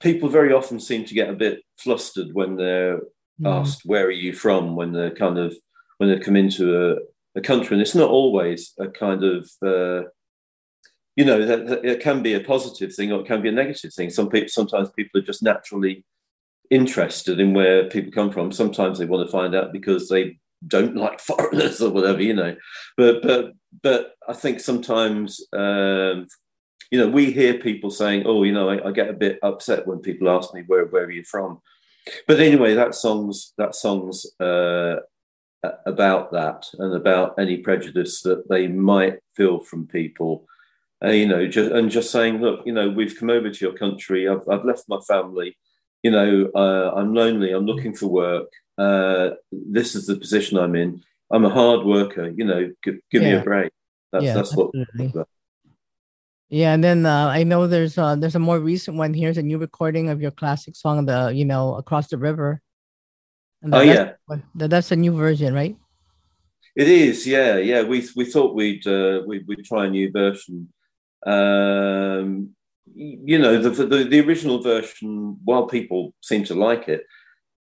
people 0.00 0.28
very 0.28 0.52
often 0.52 0.78
seem 0.78 1.04
to 1.04 1.14
get 1.14 1.28
a 1.28 1.34
bit 1.34 1.62
flustered 1.76 2.28
when 2.32 2.54
they're 2.54 3.00
mm. 3.40 3.46
asked 3.46 3.82
where 3.84 4.06
are 4.06 4.10
you 4.10 4.32
from 4.32 4.76
when 4.76 4.92
they're 4.92 5.14
kind 5.14 5.38
of 5.38 5.52
when 5.98 6.08
they 6.08 6.18
come 6.20 6.36
into 6.36 6.92
a, 6.92 6.96
country, 7.40 7.74
and 7.74 7.82
it's 7.82 7.94
not 7.94 8.10
always 8.10 8.72
a 8.78 8.88
kind 8.88 9.24
of 9.24 9.48
uh, 9.64 10.08
you 11.16 11.24
know 11.24 11.44
that, 11.44 11.66
that, 11.66 11.84
it 11.84 12.00
can 12.00 12.22
be 12.22 12.34
a 12.34 12.40
positive 12.40 12.94
thing 12.94 13.10
or 13.12 13.20
it 13.20 13.26
can 13.26 13.42
be 13.42 13.48
a 13.48 13.52
negative 13.52 13.92
thing. 13.92 14.10
Some 14.10 14.28
people 14.28 14.48
sometimes 14.48 14.90
people 14.90 15.20
are 15.20 15.24
just 15.24 15.42
naturally 15.42 16.04
interested 16.70 17.40
in 17.40 17.54
where 17.54 17.88
people 17.88 18.12
come 18.12 18.30
from. 18.30 18.52
Sometimes 18.52 18.98
they 18.98 19.06
want 19.06 19.26
to 19.26 19.32
find 19.32 19.54
out 19.54 19.72
because 19.72 20.08
they 20.08 20.38
don't 20.66 20.96
like 20.96 21.20
foreigners 21.30 21.80
or 21.80 21.90
whatever, 21.90 22.22
you 22.22 22.34
know. 22.34 22.56
But 22.96 23.22
but 23.22 23.52
but 23.82 24.14
I 24.28 24.34
think 24.34 24.60
sometimes 24.60 25.40
um, 25.52 26.26
you 26.90 26.98
know 26.98 27.08
we 27.08 27.32
hear 27.32 27.54
people 27.54 27.90
saying, 27.90 28.24
"Oh, 28.26 28.42
you 28.42 28.52
know, 28.52 28.68
I, 28.68 28.88
I, 28.88 28.92
get 28.92 29.10
a 29.10 29.14
bit 29.14 29.38
upset 29.42 29.86
when 29.86 29.98
people 30.00 30.28
ask 30.28 30.52
me 30.54 30.64
where 30.66 30.84
where 30.86 31.04
are 31.04 31.10
you 31.10 31.24
from." 31.24 31.60
But 32.28 32.40
anyway, 32.40 32.74
that 32.74 32.94
song's 32.94 33.52
that 33.58 33.74
song's 33.74 34.26
uh, 34.38 34.96
about 35.86 36.32
that 36.32 36.66
and 36.78 36.94
about 36.94 37.34
any 37.38 37.58
prejudice 37.58 38.22
that 38.22 38.48
they 38.48 38.66
might 38.68 39.18
feel 39.34 39.58
from 39.60 39.86
people. 39.86 40.46
Uh, 41.04 41.10
you 41.10 41.26
know, 41.26 41.46
just, 41.46 41.70
and 41.70 41.90
just 41.90 42.10
saying, 42.10 42.40
look, 42.40 42.66
you 42.66 42.72
know, 42.72 42.88
we've 42.88 43.18
come 43.18 43.30
over 43.30 43.50
to 43.50 43.64
your 43.64 43.74
country. 43.74 44.28
I've, 44.28 44.48
I've 44.50 44.64
left 44.64 44.88
my 44.88 45.00
family. 45.06 45.56
You 46.02 46.10
know, 46.10 46.50
uh, 46.54 46.92
I'm 46.94 47.14
lonely. 47.14 47.52
I'm 47.52 47.66
looking 47.66 47.94
for 47.94 48.06
work. 48.06 48.48
Uh, 48.78 49.30
this 49.50 49.94
is 49.94 50.06
the 50.06 50.16
position 50.16 50.58
I'm 50.58 50.76
in. 50.76 51.02
I'm 51.30 51.44
a 51.44 51.50
hard 51.50 51.84
worker. 51.84 52.28
You 52.34 52.44
know, 52.44 52.72
give, 52.82 52.96
give 53.10 53.22
yeah. 53.22 53.30
me 53.30 53.36
a 53.36 53.42
break. 53.42 53.72
That's 54.12 54.24
yeah, 54.24 54.34
that's 54.34 54.50
absolutely. 54.52 55.08
what. 55.08 55.28
Yeah, 56.48 56.74
and 56.74 56.84
then 56.84 57.06
uh, 57.06 57.26
I 57.26 57.42
know 57.42 57.66
there's 57.66 57.98
uh, 57.98 58.14
there's 58.14 58.36
a 58.36 58.40
more 58.40 58.60
recent 58.60 58.96
one. 58.96 59.12
Here's 59.14 59.38
a 59.38 59.42
new 59.42 59.58
recording 59.58 60.10
of 60.10 60.22
your 60.22 60.30
classic 60.30 60.76
song, 60.76 61.04
the 61.06 61.32
you 61.34 61.44
know 61.44 61.74
across 61.74 62.08
the 62.08 62.18
river. 62.18 62.62
Oh 63.72 63.80
yeah, 63.80 64.12
that's 64.54 64.90
a 64.90 64.96
new 64.96 65.16
version, 65.16 65.54
right? 65.54 65.76
It 66.74 66.88
is, 66.88 67.26
yeah, 67.26 67.56
yeah. 67.56 67.82
We 67.82 68.06
we 68.16 68.24
thought 68.26 68.54
we'd 68.54 68.86
uh, 68.86 69.22
we'd, 69.26 69.46
we'd 69.46 69.64
try 69.64 69.86
a 69.86 69.90
new 69.90 70.10
version. 70.10 70.72
Um, 71.24 72.50
you 72.94 73.38
know, 73.38 73.60
the, 73.60 73.70
the 73.70 74.04
the 74.04 74.20
original 74.20 74.62
version, 74.62 75.38
while 75.44 75.66
people 75.66 76.14
seem 76.22 76.44
to 76.44 76.54
like 76.54 76.88
it, 76.88 77.04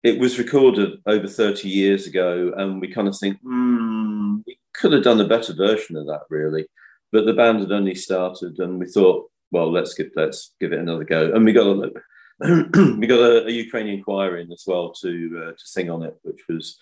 it 0.03 0.19
was 0.19 0.39
recorded 0.39 1.01
over 1.07 1.27
30 1.27 1.69
years 1.69 2.07
ago, 2.07 2.53
and 2.57 2.81
we 2.81 2.93
kind 2.93 3.09
of 3.09 3.19
think, 3.19 3.39
hmm, 3.43 4.39
we 4.47 4.59
could 4.73 4.93
have 4.93 5.03
done 5.03 5.21
a 5.21 5.27
better 5.27 5.53
version 5.53 5.97
of 5.97 6.07
that, 6.07 6.23
really. 6.31 6.67
But 7.13 7.27
the 7.27 7.33
band 7.33 7.61
had 7.61 7.73
only 7.73 7.95
started, 7.95 8.59
and 8.59 8.79
we 8.79 8.87
thought, 8.87 9.31
well, 9.51 9.71
let's 9.73 9.95
give 9.95 10.11
let's 10.17 10.53
give 10.61 10.73
it 10.73 10.79
another 10.79 11.05
go. 11.05 11.33
And 11.33 11.45
we 11.45 11.53
got 11.53 11.67
a 11.67 11.91
we 12.99 13.07
got 13.07 13.21
a, 13.21 13.47
a, 13.47 13.51
Ukrainian 13.51 14.03
choir 14.03 14.37
in 14.37 14.53
as 14.53 14.65
well 14.67 14.93
to 15.03 15.43
uh, 15.43 15.53
to 15.53 15.65
sing 15.65 15.89
on 15.89 16.03
it, 16.03 16.19
which 16.23 16.43
was 16.49 16.79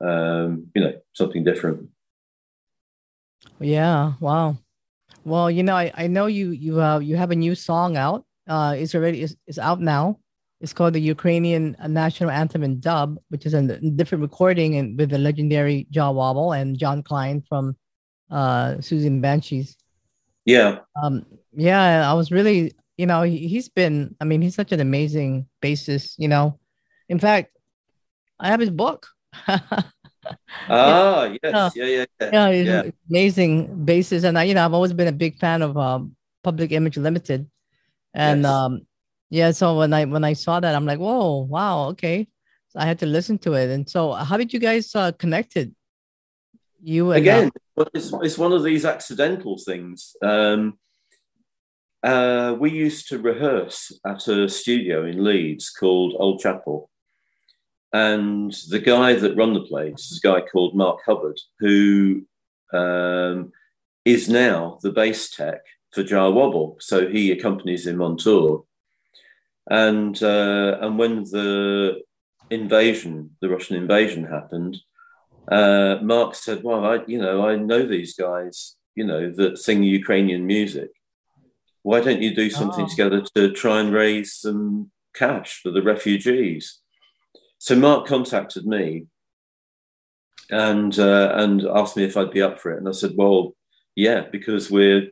um, 0.00 0.66
you 0.74 0.82
know 0.82 0.94
something 1.12 1.44
different. 1.44 1.88
Yeah. 3.58 4.12
Wow. 4.20 4.58
Well, 5.24 5.50
you 5.50 5.62
know, 5.62 5.76
I, 5.76 5.92
I 5.94 6.06
know 6.08 6.26
you 6.26 6.50
you 6.50 6.82
uh, 6.82 6.98
you 6.98 7.16
have 7.16 7.30
a 7.30 7.36
new 7.36 7.54
song 7.54 7.96
out. 7.96 8.24
Uh, 8.46 8.74
it's 8.76 8.94
already 8.94 9.22
is, 9.22 9.36
is 9.46 9.58
out 9.58 9.80
now. 9.80 10.18
It's 10.60 10.72
called 10.72 10.94
the 10.94 11.00
Ukrainian 11.00 11.76
National 11.88 12.30
Anthem 12.30 12.62
in 12.62 12.78
Dub, 12.78 13.18
which 13.30 13.46
is 13.46 13.54
a 13.54 13.62
different 13.90 14.22
recording 14.22 14.76
and 14.76 14.96
with 14.96 15.10
the 15.10 15.18
legendary 15.18 15.88
Jah 15.90 16.12
Wobble 16.12 16.52
and 16.52 16.78
John 16.78 17.02
Klein 17.02 17.42
from 17.48 17.76
uh, 18.30 18.76
the 18.76 19.18
Banshees. 19.20 19.76
Yeah. 20.44 20.78
Um, 21.02 21.26
yeah, 21.52 22.08
I 22.08 22.14
was 22.14 22.30
really, 22.30 22.72
you 23.02 23.06
know, 23.06 23.22
he, 23.22 23.48
he's 23.48 23.68
been, 23.68 24.14
I 24.20 24.24
mean, 24.24 24.40
he's 24.42 24.54
such 24.54 24.70
an 24.70 24.78
amazing 24.78 25.48
bassist, 25.60 26.14
you 26.18 26.28
know. 26.28 26.60
In 27.08 27.18
fact, 27.18 27.50
I 28.38 28.46
have 28.46 28.60
his 28.60 28.70
book. 28.70 29.08
ah, 29.48 31.34
yes. 31.42 31.72
Yeah, 31.74 31.84
yeah, 31.84 32.04
yeah. 32.20 32.30
Yeah, 32.32 32.52
he's 32.52 32.66
yeah. 32.68 32.82
amazing 33.10 33.84
bassist. 33.84 34.22
And 34.22 34.38
I, 34.38 34.44
you 34.44 34.54
know, 34.54 34.64
I've 34.64 34.72
always 34.72 34.92
been 34.92 35.08
a 35.08 35.18
big 35.24 35.36
fan 35.40 35.62
of 35.62 35.76
um, 35.76 36.14
Public 36.44 36.70
Image 36.70 36.96
Limited. 36.96 37.50
And 38.14 38.42
yes. 38.42 38.52
um, 38.52 38.86
yeah, 39.30 39.50
so 39.50 39.78
when 39.78 39.92
I 39.92 40.04
when 40.04 40.22
I 40.22 40.34
saw 40.34 40.60
that, 40.60 40.72
I'm 40.72 40.86
like, 40.86 41.00
whoa, 41.00 41.40
wow, 41.50 41.88
okay. 41.88 42.28
So 42.68 42.78
I 42.78 42.84
had 42.84 43.00
to 43.00 43.06
listen 43.06 43.36
to 43.38 43.54
it. 43.54 43.68
And 43.68 43.88
so, 43.90 44.12
how 44.12 44.36
did 44.36 44.52
you 44.52 44.60
guys 44.60 44.94
uh, 44.94 45.10
connected? 45.10 45.74
You 46.80 47.10
and, 47.10 47.18
again, 47.18 47.50
uh, 47.76 47.86
it's, 47.94 48.12
it's 48.22 48.38
one 48.38 48.52
of 48.52 48.62
these 48.62 48.84
accidental 48.84 49.58
things. 49.58 50.14
Um, 50.22 50.78
uh, 52.02 52.56
we 52.58 52.70
used 52.70 53.08
to 53.08 53.18
rehearse 53.18 53.92
at 54.04 54.26
a 54.28 54.48
studio 54.48 55.04
in 55.04 55.22
Leeds 55.22 55.70
called 55.70 56.14
Old 56.18 56.40
Chapel. 56.40 56.90
And 57.92 58.52
the 58.70 58.78
guy 58.78 59.14
that 59.14 59.36
run 59.36 59.54
the 59.54 59.60
place 59.60 60.10
is 60.10 60.20
a 60.22 60.26
guy 60.26 60.40
called 60.40 60.74
Mark 60.74 61.00
Hubbard, 61.04 61.38
who 61.60 62.22
um, 62.72 63.52
is 64.04 64.28
now 64.28 64.78
the 64.82 64.90
bass 64.90 65.30
tech 65.30 65.60
for 65.92 66.02
Jah 66.02 66.30
Wobble. 66.30 66.76
So 66.80 67.08
he 67.08 67.30
accompanies 67.30 67.86
him 67.86 68.00
on 68.00 68.16
tour. 68.16 68.64
And 69.70 70.20
uh, 70.22 70.78
and 70.80 70.98
when 70.98 71.22
the 71.24 72.00
invasion, 72.50 73.36
the 73.40 73.48
Russian 73.48 73.76
invasion 73.76 74.24
happened, 74.24 74.78
uh, 75.48 75.98
Mark 76.02 76.34
said, 76.34 76.64
"Well, 76.64 76.84
I 76.84 77.00
you 77.06 77.20
know 77.20 77.46
I 77.46 77.56
know 77.56 77.86
these 77.86 78.14
guys, 78.14 78.74
you 78.96 79.04
know 79.04 79.30
that 79.30 79.58
sing 79.58 79.84
Ukrainian 79.84 80.46
music. 80.46 80.90
Why 81.82 82.00
don't 82.00 82.22
you 82.22 82.34
do 82.34 82.50
something 82.50 82.84
oh. 82.84 82.88
together 82.88 83.22
to 83.34 83.52
try 83.52 83.80
and 83.80 83.92
raise 83.92 84.34
some 84.34 84.90
cash 85.14 85.60
for 85.62 85.70
the 85.70 85.82
refugees?" 85.82 86.80
So 87.58 87.76
Mark 87.76 88.06
contacted 88.06 88.66
me 88.66 89.06
and 90.50 90.98
uh, 90.98 91.32
and 91.36 91.62
asked 91.62 91.96
me 91.96 92.04
if 92.04 92.16
I'd 92.16 92.30
be 92.30 92.42
up 92.42 92.60
for 92.60 92.72
it, 92.72 92.78
and 92.78 92.88
I 92.88 92.92
said, 92.92 93.12
"Well, 93.16 93.54
yeah, 93.94 94.26
because 94.30 94.70
we're 94.70 95.08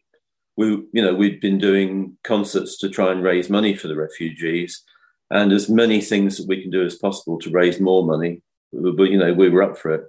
we, 0.56 0.66
you 0.92 1.02
know, 1.02 1.14
we'd 1.14 1.40
been 1.40 1.58
doing 1.58 2.18
concerts 2.22 2.76
to 2.78 2.90
try 2.90 3.10
and 3.12 3.22
raise 3.22 3.48
money 3.48 3.74
for 3.74 3.88
the 3.88 3.96
refugees, 3.96 4.82
and 5.30 5.52
as 5.52 5.68
many 5.68 6.00
things 6.00 6.36
that 6.36 6.48
we 6.48 6.60
can 6.60 6.70
do 6.70 6.84
as 6.84 6.96
possible 6.96 7.38
to 7.38 7.50
raise 7.50 7.80
more 7.80 8.04
money. 8.04 8.42
But 8.72 9.10
you 9.10 9.18
know, 9.18 9.32
we 9.32 9.48
were 9.48 9.62
up 9.62 9.78
for 9.78 9.92
it. 9.92 10.04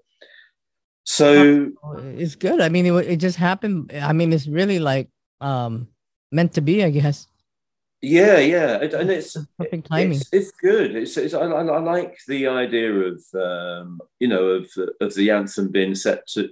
So 1.06 1.72
it's 2.18 2.36
good. 2.36 2.62
I 2.62 2.70
mean, 2.70 2.86
it, 2.86 2.94
it 3.08 3.18
just 3.18 3.38
happened. 3.38 3.92
I 3.94 4.14
mean, 4.14 4.34
it's 4.34 4.48
really 4.48 4.80
like 4.80 5.10
um, 5.40 5.88
meant 6.32 6.54
to 6.54 6.62
be, 6.62 6.84
I 6.84 6.90
guess. 6.90 7.28
Yeah, 8.02 8.40
yeah, 8.40 8.78
and 8.82 9.12
it's 9.12 9.38
perfect 9.60 9.88
timing. 9.88 10.18
It's, 10.18 10.34
it's 10.34 10.52
good. 10.52 10.96
It's, 10.96 11.18
it's 11.18 11.36
I, 11.36 11.42
I, 11.42 11.80
like 11.80 12.18
the 12.28 12.48
idea 12.48 12.92
of 12.92 13.24
um, 13.36 14.02
you 14.20 14.28
know 14.28 14.44
of 14.46 14.72
of 15.00 15.14
the 15.14 15.30
anthem 15.30 15.70
being 15.70 15.94
set 15.94 16.26
to 16.30 16.50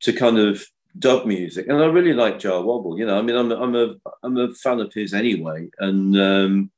to 0.00 0.12
kind 0.12 0.38
of 0.38 0.64
dub 0.98 1.24
music, 1.24 1.68
and 1.68 1.78
I 1.78 1.86
really 1.86 2.14
like 2.14 2.40
Jah 2.40 2.60
Wobble. 2.60 2.98
You 2.98 3.06
know, 3.06 3.16
I 3.16 3.22
mean, 3.22 3.36
I'm 3.36 3.52
I'm 3.52 3.76
a 3.76 3.94
I'm 4.24 4.36
a 4.36 4.52
fan 4.54 4.80
of 4.80 4.92
his 4.92 5.14
anyway, 5.14 5.68
and 5.78 6.18
um, 6.18 6.70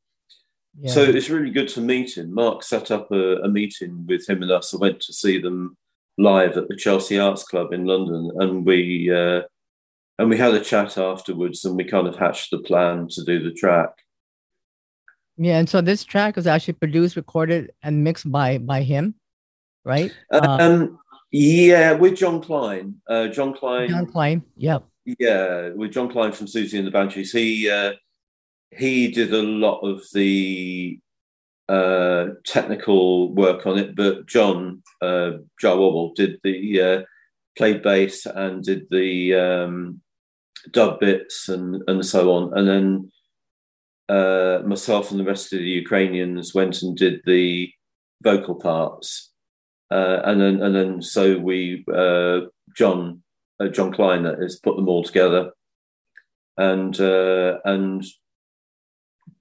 yeah. 0.78 0.92
so 0.92 1.02
it's 1.02 1.30
really 1.30 1.50
good 1.50 1.68
to 1.68 1.80
meet 1.80 2.18
him. 2.18 2.34
Mark 2.34 2.62
set 2.62 2.90
up 2.90 3.10
a, 3.10 3.36
a, 3.36 3.48
meeting 3.48 4.06
with 4.06 4.28
him 4.28 4.42
and 4.42 4.50
us. 4.50 4.74
I 4.74 4.76
went 4.76 5.00
to 5.00 5.14
see 5.14 5.40
them 5.40 5.78
live 6.18 6.58
at 6.58 6.68
the 6.68 6.76
Chelsea 6.76 7.18
Arts 7.18 7.44
Club 7.44 7.72
in 7.72 7.86
London, 7.86 8.30
and 8.38 8.66
we 8.66 9.10
uh, 9.10 9.42
and 10.20 10.28
we 10.28 10.36
had 10.36 10.52
a 10.52 10.60
chat 10.60 10.98
afterwards, 10.98 11.64
and 11.64 11.76
we 11.76 11.84
kind 11.84 12.06
of 12.06 12.14
hatched 12.14 12.50
the 12.50 12.58
plan 12.58 13.08
to 13.08 13.24
do 13.24 13.42
the 13.42 13.52
track. 13.52 13.88
Yeah, 15.38 15.58
and 15.58 15.66
so 15.66 15.80
this 15.80 16.04
track 16.04 16.36
was 16.36 16.46
actually 16.46 16.74
produced, 16.74 17.16
recorded, 17.16 17.70
and 17.82 18.04
mixed 18.04 18.30
by 18.30 18.58
by 18.58 18.82
him, 18.82 19.14
right? 19.82 20.12
Um, 20.30 20.98
yeah, 21.32 21.92
with 21.92 22.16
John 22.16 22.42
Klein. 22.42 22.96
Uh, 23.08 23.28
John 23.28 23.54
Klein. 23.54 23.88
John 23.88 24.06
Klein. 24.06 24.42
Yep. 24.56 24.84
Yeah, 25.18 25.70
with 25.70 25.92
John 25.92 26.10
Klein 26.10 26.32
from 26.32 26.46
Siouxsie 26.46 26.78
and 26.78 26.86
the 26.86 26.90
Banshees. 26.90 27.32
He 27.32 27.70
uh, 27.70 27.92
he 28.76 29.10
did 29.10 29.32
a 29.32 29.42
lot 29.42 29.80
of 29.80 30.02
the 30.12 31.00
uh, 31.70 32.26
technical 32.44 33.32
work 33.32 33.66
on 33.66 33.78
it, 33.78 33.96
but 33.96 34.26
John 34.26 34.82
uh, 35.00 35.30
Jah 35.58 35.76
Wobble 35.76 36.12
did 36.12 36.38
the 36.44 36.82
uh, 36.82 37.02
played 37.56 37.82
bass 37.82 38.26
and 38.26 38.62
did 38.62 38.86
the 38.90 39.34
um, 39.34 40.02
dub 40.72 41.00
bits 41.00 41.48
and 41.48 41.82
and 41.88 42.04
so 42.04 42.32
on, 42.32 42.56
and 42.58 42.68
then 42.68 43.12
uh, 44.08 44.62
myself 44.66 45.10
and 45.10 45.20
the 45.20 45.24
rest 45.24 45.52
of 45.52 45.58
the 45.60 45.64
Ukrainians 45.64 46.54
went 46.54 46.82
and 46.82 46.96
did 46.96 47.20
the 47.24 47.70
vocal 48.22 48.56
parts. 48.56 49.32
Uh, 49.90 50.20
and 50.24 50.40
then 50.40 50.62
and 50.62 50.74
then 50.74 51.02
so 51.02 51.38
we 51.38 51.84
uh, 51.92 52.40
John 52.76 53.22
uh, 53.58 53.68
John 53.68 53.92
Klein 53.92 54.24
has 54.24 54.60
put 54.60 54.76
them 54.76 54.88
all 54.88 55.02
together, 55.02 55.50
and 56.56 56.98
uh, 57.00 57.58
and 57.64 58.04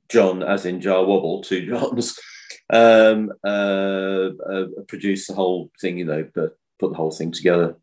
John, 0.10 0.44
as 0.44 0.66
in 0.66 0.82
Jah 0.82 1.04
Wobble, 1.04 1.42
two 1.42 1.66
Johns, 1.70 2.20
um, 2.72 3.32
uh, 3.44 4.30
uh, 4.52 4.66
produce 4.88 5.28
the 5.28 5.36
whole 5.36 5.72
thing, 5.80 6.00
you 6.00 6.06
know, 6.06 6.28
but 6.34 6.58
put 6.80 6.92
the 6.92 6.98
whole 6.98 7.12
thing 7.12 7.32
together. 7.32 7.78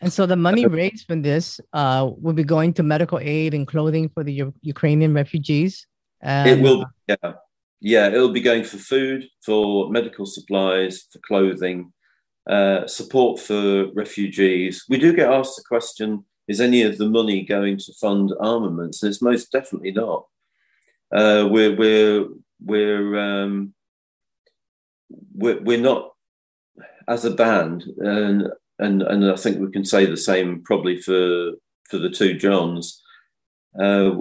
And 0.00 0.12
so 0.12 0.26
the 0.26 0.36
money 0.36 0.66
raised 0.66 1.06
from 1.06 1.22
this 1.22 1.60
uh, 1.72 2.10
will 2.18 2.32
be 2.32 2.44
going 2.44 2.72
to 2.74 2.82
medical 2.82 3.18
aid 3.18 3.54
and 3.54 3.66
clothing 3.66 4.08
for 4.08 4.22
the 4.22 4.32
U- 4.32 4.54
Ukrainian 4.62 5.12
refugees. 5.12 5.86
And, 6.20 6.48
it 6.48 6.62
will, 6.62 6.84
yeah, 7.08 7.32
yeah, 7.80 8.06
it'll 8.08 8.32
be 8.32 8.40
going 8.40 8.64
for 8.64 8.76
food, 8.76 9.26
for 9.44 9.90
medical 9.90 10.26
supplies, 10.26 11.06
for 11.12 11.18
clothing, 11.20 11.92
uh, 12.48 12.86
support 12.86 13.40
for 13.40 13.92
refugees. 13.92 14.84
We 14.88 14.98
do 14.98 15.12
get 15.12 15.30
asked 15.30 15.56
the 15.56 15.64
question: 15.66 16.24
Is 16.48 16.60
any 16.60 16.82
of 16.82 16.98
the 16.98 17.08
money 17.08 17.44
going 17.44 17.78
to 17.78 17.92
fund 18.00 18.32
armaments? 18.40 19.02
And 19.02 19.10
it's 19.10 19.22
most 19.22 19.52
definitely 19.52 19.92
not. 19.92 20.26
Uh, 21.14 21.48
we're 21.50 21.76
we're 21.76 22.26
we're 22.60 23.18
um, 23.18 23.74
we're, 25.34 25.60
we're 25.62 25.80
not 25.80 26.12
as 27.06 27.24
a 27.24 27.30
band, 27.30 27.84
and 27.98 28.48
and 28.78 29.02
and 29.02 29.30
I 29.30 29.36
think 29.36 29.60
we 29.60 29.70
can 29.70 29.84
say 29.84 30.06
the 30.06 30.16
same 30.16 30.62
probably 30.62 31.00
for 31.00 31.52
for 31.88 31.98
the 31.98 32.10
two 32.10 32.34
Johns. 32.34 33.02
Uh, 33.78 34.12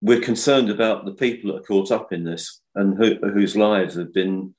we're 0.00 0.20
concerned 0.20 0.70
about 0.70 1.04
the 1.04 1.12
people 1.12 1.52
that 1.52 1.58
are 1.58 1.64
caught 1.64 1.90
up 1.90 2.12
in 2.12 2.24
this 2.24 2.60
and 2.74 2.96
who, 2.96 3.16
whose 3.16 3.56
lives 3.56 3.96
have 3.96 4.14
been 4.14 4.54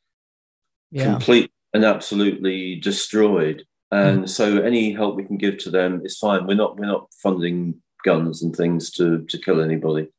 yeah. 0.91 1.05
complete 1.05 1.51
and 1.73 1.85
absolutely 1.85 2.75
destroyed. 2.75 3.63
And 3.91 4.25
mm. 4.25 4.29
so, 4.29 4.61
any 4.61 4.93
help 4.93 5.15
we 5.15 5.25
can 5.25 5.37
give 5.37 5.57
to 5.59 5.71
them 5.71 6.01
is 6.03 6.17
fine. 6.17 6.45
We're 6.45 6.55
not 6.55 6.77
we're 6.77 6.85
not 6.85 7.07
funding 7.23 7.81
guns 8.05 8.43
and 8.43 8.55
things 8.55 8.91
to 8.91 9.25
to 9.25 9.37
kill 9.37 9.61
anybody. 9.61 10.09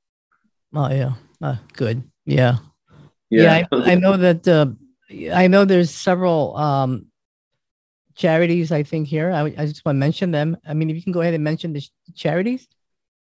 Oh 0.74 0.90
yeah, 0.90 1.12
uh, 1.40 1.56
good. 1.74 2.02
Yeah, 2.24 2.56
yeah. 3.30 3.42
yeah 3.60 3.66
I, 3.70 3.92
I, 3.92 3.94
know 3.94 4.16
that. 4.16 4.48
Uh, 4.48 4.72
I 5.32 5.46
know 5.46 5.64
there's 5.64 5.90
several 5.90 6.56
um, 6.56 7.09
charities. 8.20 8.70
I 8.70 8.82
think 8.82 9.08
here. 9.08 9.32
I, 9.32 9.42
I 9.42 9.66
just 9.66 9.84
want 9.84 9.96
to 9.96 10.00
mention 10.00 10.30
them. 10.30 10.56
I 10.66 10.74
mean, 10.74 10.90
if 10.90 10.96
you 10.96 11.02
can 11.02 11.12
go 11.12 11.22
ahead 11.22 11.34
and 11.34 11.42
mention 11.42 11.72
the 11.72 11.82
charities. 12.14 12.68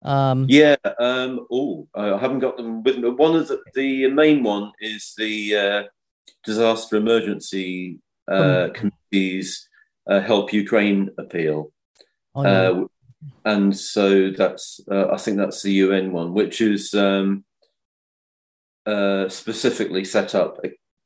Um, 0.02 0.46
yeah. 0.48 0.76
Um, 0.98 1.46
oh, 1.52 1.86
I 1.94 2.16
haven't 2.18 2.38
got 2.38 2.56
them 2.56 2.82
with 2.82 2.98
me. 2.98 3.10
One 3.10 3.36
of 3.36 3.48
the, 3.48 3.60
the 3.74 4.10
main 4.10 4.42
one 4.42 4.72
is 4.80 5.12
the 5.16 5.56
uh, 5.56 5.82
disaster 6.44 6.96
emergency 6.96 8.00
uh, 8.30 8.34
oh. 8.34 8.72
committees 8.74 9.68
uh, 10.08 10.20
help 10.20 10.52
Ukraine 10.52 11.10
appeal. 11.18 11.72
Oh, 12.34 12.42
no. 12.42 12.84
Uh, 12.84 12.86
and 13.44 13.76
so 13.76 14.30
that's 14.30 14.80
uh, 14.90 15.08
I 15.12 15.18
think 15.18 15.36
that's 15.36 15.62
the 15.62 15.72
UN 15.72 16.10
one, 16.10 16.32
which 16.32 16.62
is 16.62 16.94
um, 16.94 17.44
uh, 18.86 19.28
specifically 19.28 20.06
set 20.06 20.34
up, 20.34 20.58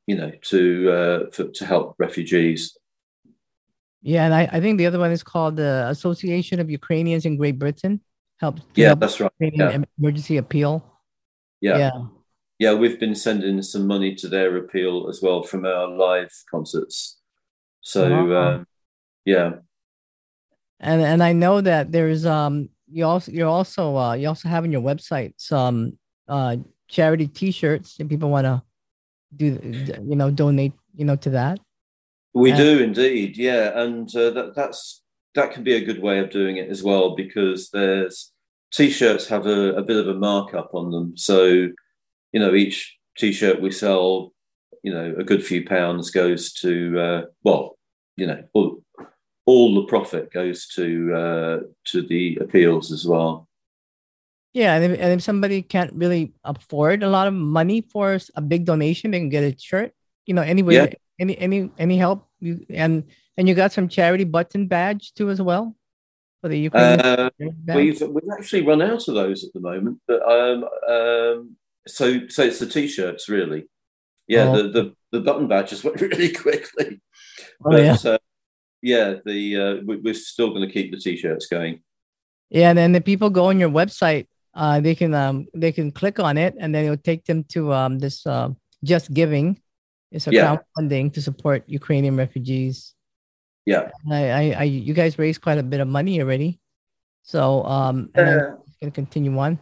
you 0.07 0.17
know, 0.17 0.31
to 0.43 1.29
for, 1.33 1.49
to 1.49 1.67
help 1.67 1.97
refugees. 1.99 2.79
Yeah, 4.05 4.27
and 4.27 4.35
I, 4.35 4.47
I 4.53 4.61
think 4.61 4.77
the 4.77 4.85
other 4.85 4.99
one 4.99 5.11
is 5.11 5.23
called 5.23 5.57
the 5.57 5.87
Association 5.89 6.61
of 6.61 6.71
Ukrainians 6.71 7.25
in 7.25 7.39
Great 7.39 7.59
Britain 7.59 8.03
help. 8.39 8.61
Yeah, 8.75 8.89
help 8.89 9.01
that's 9.01 9.19
right. 9.19 9.33
Yeah. 9.41 9.83
Emergency 9.99 10.37
appeal. 10.37 10.85
Yeah. 11.63 11.79
yeah. 11.79 11.91
Yeah, 12.59 12.75
we've 12.75 13.01
been 13.01 13.15
sending 13.15 13.63
some 13.63 13.87
money 13.87 14.15
to 14.17 14.29
their 14.29 14.57
appeal 14.59 15.09
as 15.09 15.21
well 15.23 15.43
from 15.43 15.65
our 15.65 15.89
live 15.89 16.31
concerts. 16.51 17.19
So, 17.81 18.37
um, 18.37 18.67
yeah. 19.25 19.55
And 20.81 21.01
and 21.01 21.23
I 21.23 21.33
know 21.33 21.63
that 21.63 21.91
there's 21.91 22.27
um 22.27 22.69
you 22.87 23.07
also 23.07 23.33
you're 23.33 23.49
also 23.49 23.97
uh 23.97 24.13
you 24.13 24.29
also 24.29 24.49
have 24.49 24.65
on 24.65 24.73
your 24.73 24.83
website 24.83 25.33
some 25.39 25.99
uh 26.29 26.57
charity 26.89 27.27
T-shirts 27.27 27.97
if 27.99 28.09
people 28.09 28.31
want 28.31 28.45
to 28.45 28.63
do 29.35 29.59
you 29.63 30.15
know 30.15 30.31
donate 30.31 30.75
you 30.95 31.07
know 31.07 31.17
to 31.17 31.31
that. 31.31 31.59
We 32.35 32.51
and, 32.51 32.59
do 32.59 32.83
indeed, 32.83 33.37
yeah, 33.37 33.81
and 33.81 34.15
uh, 34.15 34.31
that 34.31 34.55
that's 34.57 35.03
that 35.35 35.53
can 35.53 35.63
be 35.63 35.75
a 35.75 35.85
good 35.85 36.03
way 36.03 36.19
of 36.19 36.31
doing 36.31 36.57
it 36.57 36.69
as 36.69 36.83
well 36.83 37.15
because 37.15 37.71
there's 37.71 38.33
t-shirts 38.73 39.29
have 39.29 39.47
a, 39.47 39.75
a 39.75 39.83
bit 39.83 39.97
of 39.97 40.09
a 40.09 40.19
markup 40.19 40.71
on 40.75 40.91
them. 40.91 41.17
So 41.17 41.45
you 42.33 42.41
know 42.41 42.55
each 42.55 42.99
t-shirt 43.17 43.63
we 43.63 43.71
sell 43.71 44.33
you 44.83 44.93
know 44.93 45.15
a 45.17 45.25
good 45.25 45.45
few 45.45 45.65
pounds 45.65 46.11
goes 46.11 46.53
to 46.55 47.01
uh, 47.01 47.23
well 47.45 47.79
you 48.17 48.27
know 48.27 48.43
all, 48.53 48.83
all 49.47 49.75
the 49.77 49.87
profit 49.87 50.33
goes 50.33 50.67
to 50.75 51.15
uh, 51.15 51.59
to 51.87 52.03
the 52.03 52.39
appeals 52.41 52.91
as 52.91 53.07
well. 53.07 53.49
Yeah 54.53 54.75
and 54.75 54.85
if, 54.85 55.01
and 55.01 55.13
if 55.13 55.23
somebody 55.23 55.63
can't 55.63 55.93
really 55.95 56.33
afford 56.45 57.03
a 57.03 57.09
lot 57.09 57.27
of 57.27 57.35
money 57.35 57.81
for 57.81 58.19
a 58.37 58.41
big 58.41 58.65
donation 58.65 59.11
they 59.11 59.19
can 59.19 59.29
get 59.29 59.43
a 59.43 59.59
shirt 59.59 59.93
you 60.27 60.35
know 60.35 60.43
anyway 60.43 60.75
yeah. 60.75 60.87
Any 61.19 61.39
any 61.39 61.71
any 61.79 61.97
help 61.97 62.27
you 62.41 62.65
and 62.71 63.05
and 63.37 63.49
you 63.49 63.55
got 63.55 63.73
some 63.73 63.89
charity 63.89 64.25
button 64.25 64.67
badge 64.67 65.13
too 65.15 65.31
as 65.31 65.41
well 65.41 65.75
for 66.41 66.49
the 66.49 66.59
Ukraine. 66.59 67.01
Uh, 67.01 67.31
we've 67.75 68.01
we've 68.03 68.33
actually 68.39 68.67
run 68.67 68.83
out 68.83 69.09
of 69.09 69.15
those 69.15 69.45
at 69.45 69.53
the 69.55 69.61
moment, 69.61 69.99
but 70.07 70.23
um, 70.23 70.65
um, 70.89 71.57
so 71.87 72.29
so 72.29 72.43
it's 72.43 72.59
the 72.59 72.67
t-shirts 72.67 73.29
really. 73.29 73.65
Yeah, 74.27 74.49
oh. 74.49 74.63
the, 74.63 74.69
the 74.69 74.97
the 75.13 75.21
button 75.21 75.49
badges 75.49 75.83
went 75.83 76.01
really 76.01 76.33
quickly. 76.33 77.01
Oh, 77.65 77.71
but, 77.71 77.83
yeah. 77.83 77.97
Uh, 78.11 78.19
yeah, 78.83 79.15
the 79.25 79.57
uh, 79.57 79.75
we, 79.87 80.11
are 80.11 80.15
still 80.15 80.51
going 80.51 80.67
to 80.67 80.73
keep 80.73 80.91
the 80.91 80.99
t-shirts 80.99 81.47
going. 81.47 81.83
Yeah, 82.51 82.69
and 82.69 82.79
then 82.79 82.93
the 82.93 83.01
people 83.01 83.31
go 83.31 83.47
on 83.47 83.59
your 83.59 83.71
website. 83.71 84.27
Uh, 84.53 84.81
they 84.81 84.95
can 84.95 85.15
um 85.15 85.47
they 85.55 85.73
can 85.73 85.91
click 85.91 86.21
on 86.21 86.37
it, 86.37 86.55
and 86.61 86.75
then 86.75 86.85
it'll 86.85 86.97
take 86.99 87.25
them 87.25 87.45
to 87.45 87.73
um 87.73 87.99
this 87.99 88.27
uh, 88.27 88.51
just 88.85 89.13
giving. 89.13 89.59
It's 90.15 90.29
a 90.29 90.33
yeah. 90.33 90.57
crowdfunding 90.57 91.13
to 91.15 91.21
support 91.21 91.65
Ukrainian 91.67 92.17
refugees. 92.17 92.95
Yeah. 93.67 93.91
I, 94.11 94.31
I, 94.31 94.43
I, 94.59 94.63
you 94.63 94.95
guys 94.95 95.19
raised 95.19 95.41
quite 95.43 95.59
a 95.59 95.63
bit 95.63 95.81
of 95.81 95.89
money 95.89 96.23
already. 96.23 96.61
So, 97.23 97.65
um, 97.65 98.11
and 98.15 98.29
uh, 98.29 98.47
going 98.81 98.91
to 98.91 98.91
continue 98.93 99.37
on. 99.39 99.59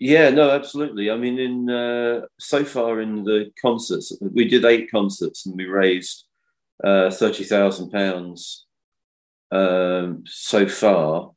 Yeah, 0.00 0.30
no, 0.30 0.50
absolutely. 0.50 1.12
I 1.12 1.16
mean, 1.16 1.38
in 1.38 1.70
uh, 1.70 2.22
so 2.38 2.64
far 2.64 3.00
in 3.00 3.22
the 3.22 3.52
concerts, 3.60 4.12
we 4.20 4.48
did 4.48 4.64
eight 4.64 4.90
concerts 4.90 5.46
and 5.46 5.56
we 5.56 5.66
raised 5.66 6.24
uh, 6.82 7.08
thirty 7.10 7.44
thousand 7.44 7.90
pounds 7.90 8.66
um, 9.52 10.24
so 10.26 10.66
far. 10.66 11.30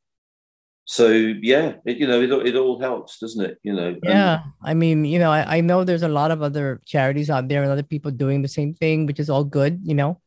So 0.86 1.08
yeah, 1.08 1.74
it, 1.84 1.98
you 1.98 2.06
know, 2.06 2.22
it 2.22 2.30
it 2.46 2.54
all 2.54 2.78
helps, 2.80 3.18
doesn't 3.18 3.44
it? 3.44 3.58
You 3.64 3.74
know. 3.74 3.96
Yeah, 4.04 4.44
I 4.62 4.72
mean, 4.72 5.04
you 5.04 5.18
know, 5.18 5.32
I, 5.32 5.58
I 5.58 5.60
know 5.60 5.82
there's 5.82 6.04
a 6.04 6.08
lot 6.08 6.30
of 6.30 6.42
other 6.42 6.80
charities 6.86 7.28
out 7.28 7.48
there 7.48 7.64
and 7.64 7.72
other 7.72 7.82
people 7.82 8.12
doing 8.12 8.40
the 8.40 8.48
same 8.48 8.72
thing, 8.72 9.04
which 9.04 9.18
is 9.18 9.28
all 9.28 9.42
good. 9.42 9.80
You 9.82 9.94
know, 9.96 10.20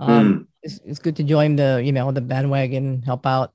um, 0.00 0.08
mm. 0.08 0.46
it's, 0.62 0.80
it's 0.86 0.98
good 0.98 1.14
to 1.16 1.22
join 1.22 1.56
the 1.56 1.82
you 1.84 1.92
know 1.92 2.10
the 2.10 2.22
bandwagon, 2.22 3.02
help 3.02 3.26
out. 3.26 3.52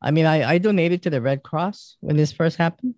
I 0.00 0.10
mean, 0.12 0.24
I, 0.24 0.54
I 0.54 0.58
donated 0.58 1.02
to 1.02 1.10
the 1.10 1.20
Red 1.20 1.42
Cross 1.42 1.98
when 2.00 2.16
this 2.16 2.32
first 2.32 2.56
happened. 2.56 2.94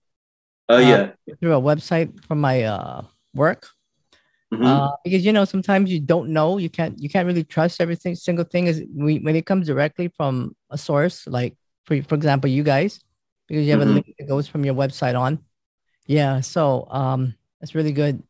Oh 0.68 0.76
uh, 0.76 0.78
yeah, 0.78 1.11
through 1.40 1.54
a 1.54 1.61
website 1.61 2.24
from 2.24 2.40
my 2.40 2.62
uh, 2.62 3.02
work. 3.35 3.66
Mm-hmm. 4.52 4.66
Uh, 4.66 4.90
because 5.02 5.26
you 5.26 5.33
know 5.33 5.44
sometimes 5.44 5.90
you 5.90 5.98
don't 5.98 6.28
know 6.28 6.59
you 6.59 6.70
can't 6.70 6.96
you 7.02 7.09
can't 7.09 7.26
really 7.26 7.42
trust 7.42 7.80
everything 7.80 8.14
single 8.14 8.44
thing 8.44 8.68
is 8.68 8.85
we, 8.94 9.18
when 9.18 9.35
it 9.35 9.46
comes 9.46 9.66
directly 9.66 10.07
from 10.16 10.54
a 10.70 10.78
source 10.78 11.26
like 11.26 11.57
for 11.85 12.01
for 12.03 12.14
example 12.14 12.51
you 12.51 12.62
guys 12.62 13.01
because 13.49 13.64
you 13.64 13.73
have 13.73 13.81
mm-hmm. 13.81 13.90
a 13.90 13.94
link 13.94 14.14
that 14.18 14.29
goes 14.29 14.49
from 14.49 14.64
your 14.64 14.75
website 14.75 15.18
on 15.18 15.38
yeah 16.07 16.40
so 16.40 16.87
um 16.90 17.35
that's 17.61 17.75
really 17.75 17.92
good 17.92 18.23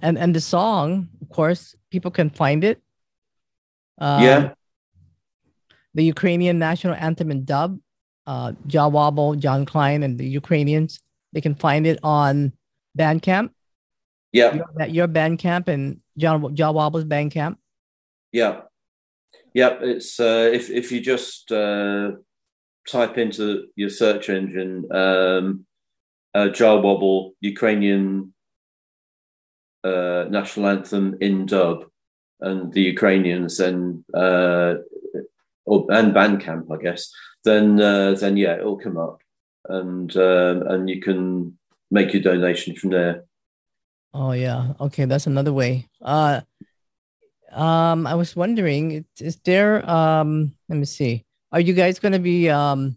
and 0.00 0.18
and 0.18 0.34
the 0.34 0.40
song 0.40 1.08
of 1.20 1.28
course 1.28 1.74
people 1.90 2.10
can 2.10 2.30
find 2.30 2.64
it 2.64 2.82
um, 3.98 4.22
yeah. 4.22 4.54
The 5.94 6.04
Ukrainian 6.04 6.58
national 6.58 6.94
anthem 6.94 7.30
and 7.30 7.46
dub, 7.46 7.78
uh, 8.26 8.52
Wobble, 8.66 9.36
John 9.36 9.64
Klein, 9.64 10.02
and 10.02 10.18
the 10.18 10.26
Ukrainians. 10.26 11.00
They 11.32 11.40
can 11.40 11.54
find 11.54 11.86
it 11.86 11.98
on 12.02 12.52
Bandcamp. 12.98 13.50
Yeah. 14.32 14.54
Your, 14.54 14.88
your 14.88 15.08
Bandcamp 15.08 15.68
and 15.68 16.00
John 16.16 16.54
Jah 16.54 16.72
Wobble's 16.72 17.04
Bandcamp. 17.04 17.56
Yeah. 18.32 18.62
Yeah. 19.54 19.78
It's 19.82 20.18
uh, 20.18 20.50
if 20.52 20.70
if 20.70 20.90
you 20.90 21.00
just 21.00 21.52
uh, 21.52 22.12
type 22.88 23.18
into 23.18 23.66
your 23.76 23.90
search 23.90 24.28
engine 24.28 24.90
um, 24.92 25.66
uh, 26.34 26.48
Jah 26.48 26.76
Wobble 26.76 27.32
Ukrainian 27.40 28.32
uh, 29.84 30.26
national 30.30 30.68
anthem 30.68 31.16
in 31.20 31.46
dub, 31.46 31.84
and 32.40 32.72
the 32.72 32.82
Ukrainians 32.82 33.60
and 33.60 34.04
uh, 34.14 34.74
or, 35.64 35.86
and 35.90 36.14
Bandcamp, 36.14 36.70
I 36.70 36.82
guess, 36.82 37.12
then 37.44 37.80
uh, 37.80 38.14
then 38.14 38.36
yeah, 38.36 38.56
it'll 38.56 38.78
come 38.78 38.96
up, 38.96 39.20
and 39.68 40.14
um, 40.16 40.62
and 40.68 40.88
you 40.88 41.00
can 41.00 41.58
make 41.90 42.12
your 42.12 42.22
donation 42.22 42.76
from 42.76 42.90
there. 42.90 43.24
Oh 44.14 44.32
yeah, 44.32 44.72
okay, 44.80 45.04
that's 45.04 45.26
another 45.26 45.52
way. 45.52 45.88
Uh, 46.00 46.40
um, 47.50 48.06
I 48.06 48.14
was 48.14 48.34
wondering, 48.34 49.04
is 49.20 49.36
there 49.44 49.88
um, 49.88 50.52
let 50.68 50.78
me 50.78 50.84
see, 50.84 51.24
are 51.52 51.60
you 51.60 51.74
guys 51.74 51.98
going 51.98 52.12
to 52.12 52.18
be 52.18 52.48
um, 52.48 52.96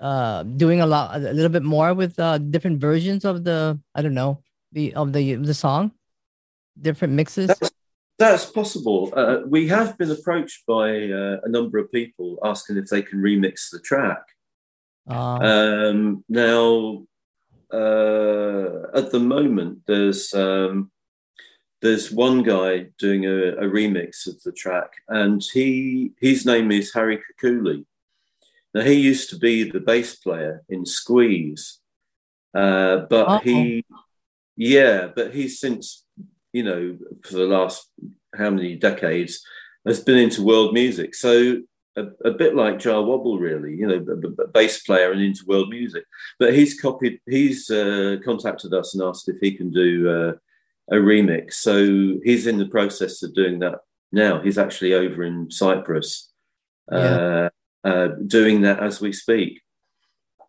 uh, 0.00 0.42
doing 0.42 0.80
a 0.80 0.86
lot, 0.86 1.16
a 1.16 1.18
little 1.18 1.50
bit 1.50 1.62
more 1.62 1.94
with 1.94 2.18
uh, 2.18 2.38
different 2.38 2.80
versions 2.80 3.24
of 3.24 3.44
the, 3.44 3.78
I 3.94 4.02
don't 4.02 4.14
know, 4.14 4.42
the 4.72 4.94
of 4.94 5.12
the 5.12 5.34
the 5.36 5.54
song, 5.54 5.92
different 6.80 7.14
mixes. 7.14 7.48
That's, 7.48 7.70
that's 8.18 8.46
possible. 8.46 9.12
Uh, 9.14 9.40
we 9.46 9.68
have 9.68 9.96
been 9.98 10.10
approached 10.10 10.64
by 10.66 10.88
uh, 11.10 11.40
a 11.44 11.48
number 11.48 11.78
of 11.78 11.92
people 11.92 12.38
asking 12.42 12.78
if 12.78 12.86
they 12.86 13.02
can 13.02 13.20
remix 13.20 13.70
the 13.70 13.80
track. 13.80 14.22
Uh, 15.08 15.38
um, 15.38 16.24
now, 16.28 17.06
uh, 17.72 18.88
at 18.94 19.12
the 19.12 19.20
moment, 19.20 19.82
there's 19.86 20.32
um, 20.34 20.90
there's 21.82 22.10
one 22.10 22.42
guy 22.42 22.86
doing 22.98 23.26
a, 23.26 23.52
a, 23.56 23.64
remix 23.64 24.26
of 24.26 24.42
the 24.42 24.52
track, 24.52 24.90
and 25.08 25.42
he 25.52 26.12
his 26.20 26.46
name 26.46 26.70
is 26.70 26.92
Harry 26.94 27.18
Kakoulli. 27.18 27.84
Now 28.74 28.82
he 28.82 28.94
used 28.94 29.30
to 29.30 29.38
be 29.38 29.70
the 29.70 29.80
bass 29.80 30.16
player 30.16 30.62
in 30.68 30.86
Squeeze, 30.86 31.78
uh, 32.54 32.98
but 33.10 33.26
oh. 33.28 33.38
he, 33.38 33.84
yeah, 34.56 35.08
but 35.14 35.34
he's 35.34 35.60
since 35.60 36.04
you 36.52 36.62
know 36.62 36.96
for 37.24 37.34
the 37.34 37.44
last 37.44 37.90
how 38.34 38.50
many 38.50 38.76
decades 38.76 39.42
has 39.86 40.00
been 40.00 40.18
into 40.18 40.42
world 40.42 40.72
music. 40.72 41.14
So 41.14 41.62
a, 41.96 42.06
a 42.24 42.30
bit 42.30 42.54
like 42.54 42.78
Jah 42.78 43.00
Wobble, 43.00 43.38
really, 43.38 43.74
you 43.74 43.86
know, 43.86 44.04
a, 44.06 44.42
a, 44.42 44.48
bass 44.48 44.82
player 44.82 45.12
and 45.12 45.20
into 45.20 45.46
world 45.46 45.70
music. 45.70 46.04
But 46.38 46.54
he's 46.54 46.78
copied, 46.78 47.20
he's 47.26 47.70
uh, 47.70 48.16
contacted 48.24 48.74
us 48.74 48.94
and 48.94 49.02
asked 49.02 49.28
if 49.28 49.36
he 49.40 49.52
can 49.52 49.70
do 49.70 50.10
uh, 50.10 50.32
a 50.90 50.96
remix. 50.96 51.54
So 51.54 52.18
he's 52.22 52.46
in 52.46 52.58
the 52.58 52.66
process 52.66 53.22
of 53.22 53.34
doing 53.34 53.58
that 53.60 53.80
now. 54.12 54.40
He's 54.40 54.58
actually 54.58 54.94
over 54.94 55.24
in 55.24 55.50
Cyprus, 55.50 56.32
yeah. 56.90 56.98
uh, 56.98 57.48
uh 57.84 58.08
doing 58.26 58.62
that 58.62 58.82
as 58.82 59.00
we 59.00 59.12
speak. 59.12 59.62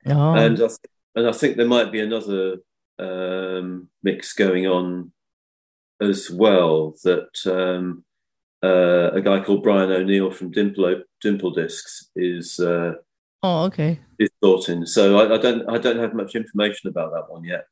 Oh. 0.05 0.33
And 0.33 0.55
I 0.55 0.67
th- 0.67 0.77
and 1.15 1.27
I 1.27 1.31
think 1.31 1.57
there 1.57 1.67
might 1.67 1.91
be 1.91 1.99
another 1.99 2.57
um, 2.99 3.89
mix 4.03 4.33
going 4.33 4.67
on 4.67 5.11
as 5.99 6.29
well 6.29 6.95
that 7.03 7.29
um, 7.45 8.03
uh, 8.63 9.11
a 9.13 9.21
guy 9.21 9.43
called 9.43 9.63
Brian 9.63 9.91
O'Neill 9.91 10.31
from 10.31 10.51
Dimple 10.51 11.03
Dimple 11.21 11.51
Discs 11.51 12.09
is. 12.15 12.59
Uh, 12.59 12.93
oh, 13.43 13.65
okay. 13.65 13.99
Is 14.19 14.29
sorting. 14.43 14.85
So 14.85 15.19
I, 15.19 15.35
I, 15.35 15.37
don't 15.37 15.69
I 15.69 15.77
don't 15.77 15.99
have 15.99 16.13
much 16.13 16.35
information 16.35 16.89
about 16.89 17.11
that 17.13 17.31
one 17.31 17.43
yet. 17.43 17.65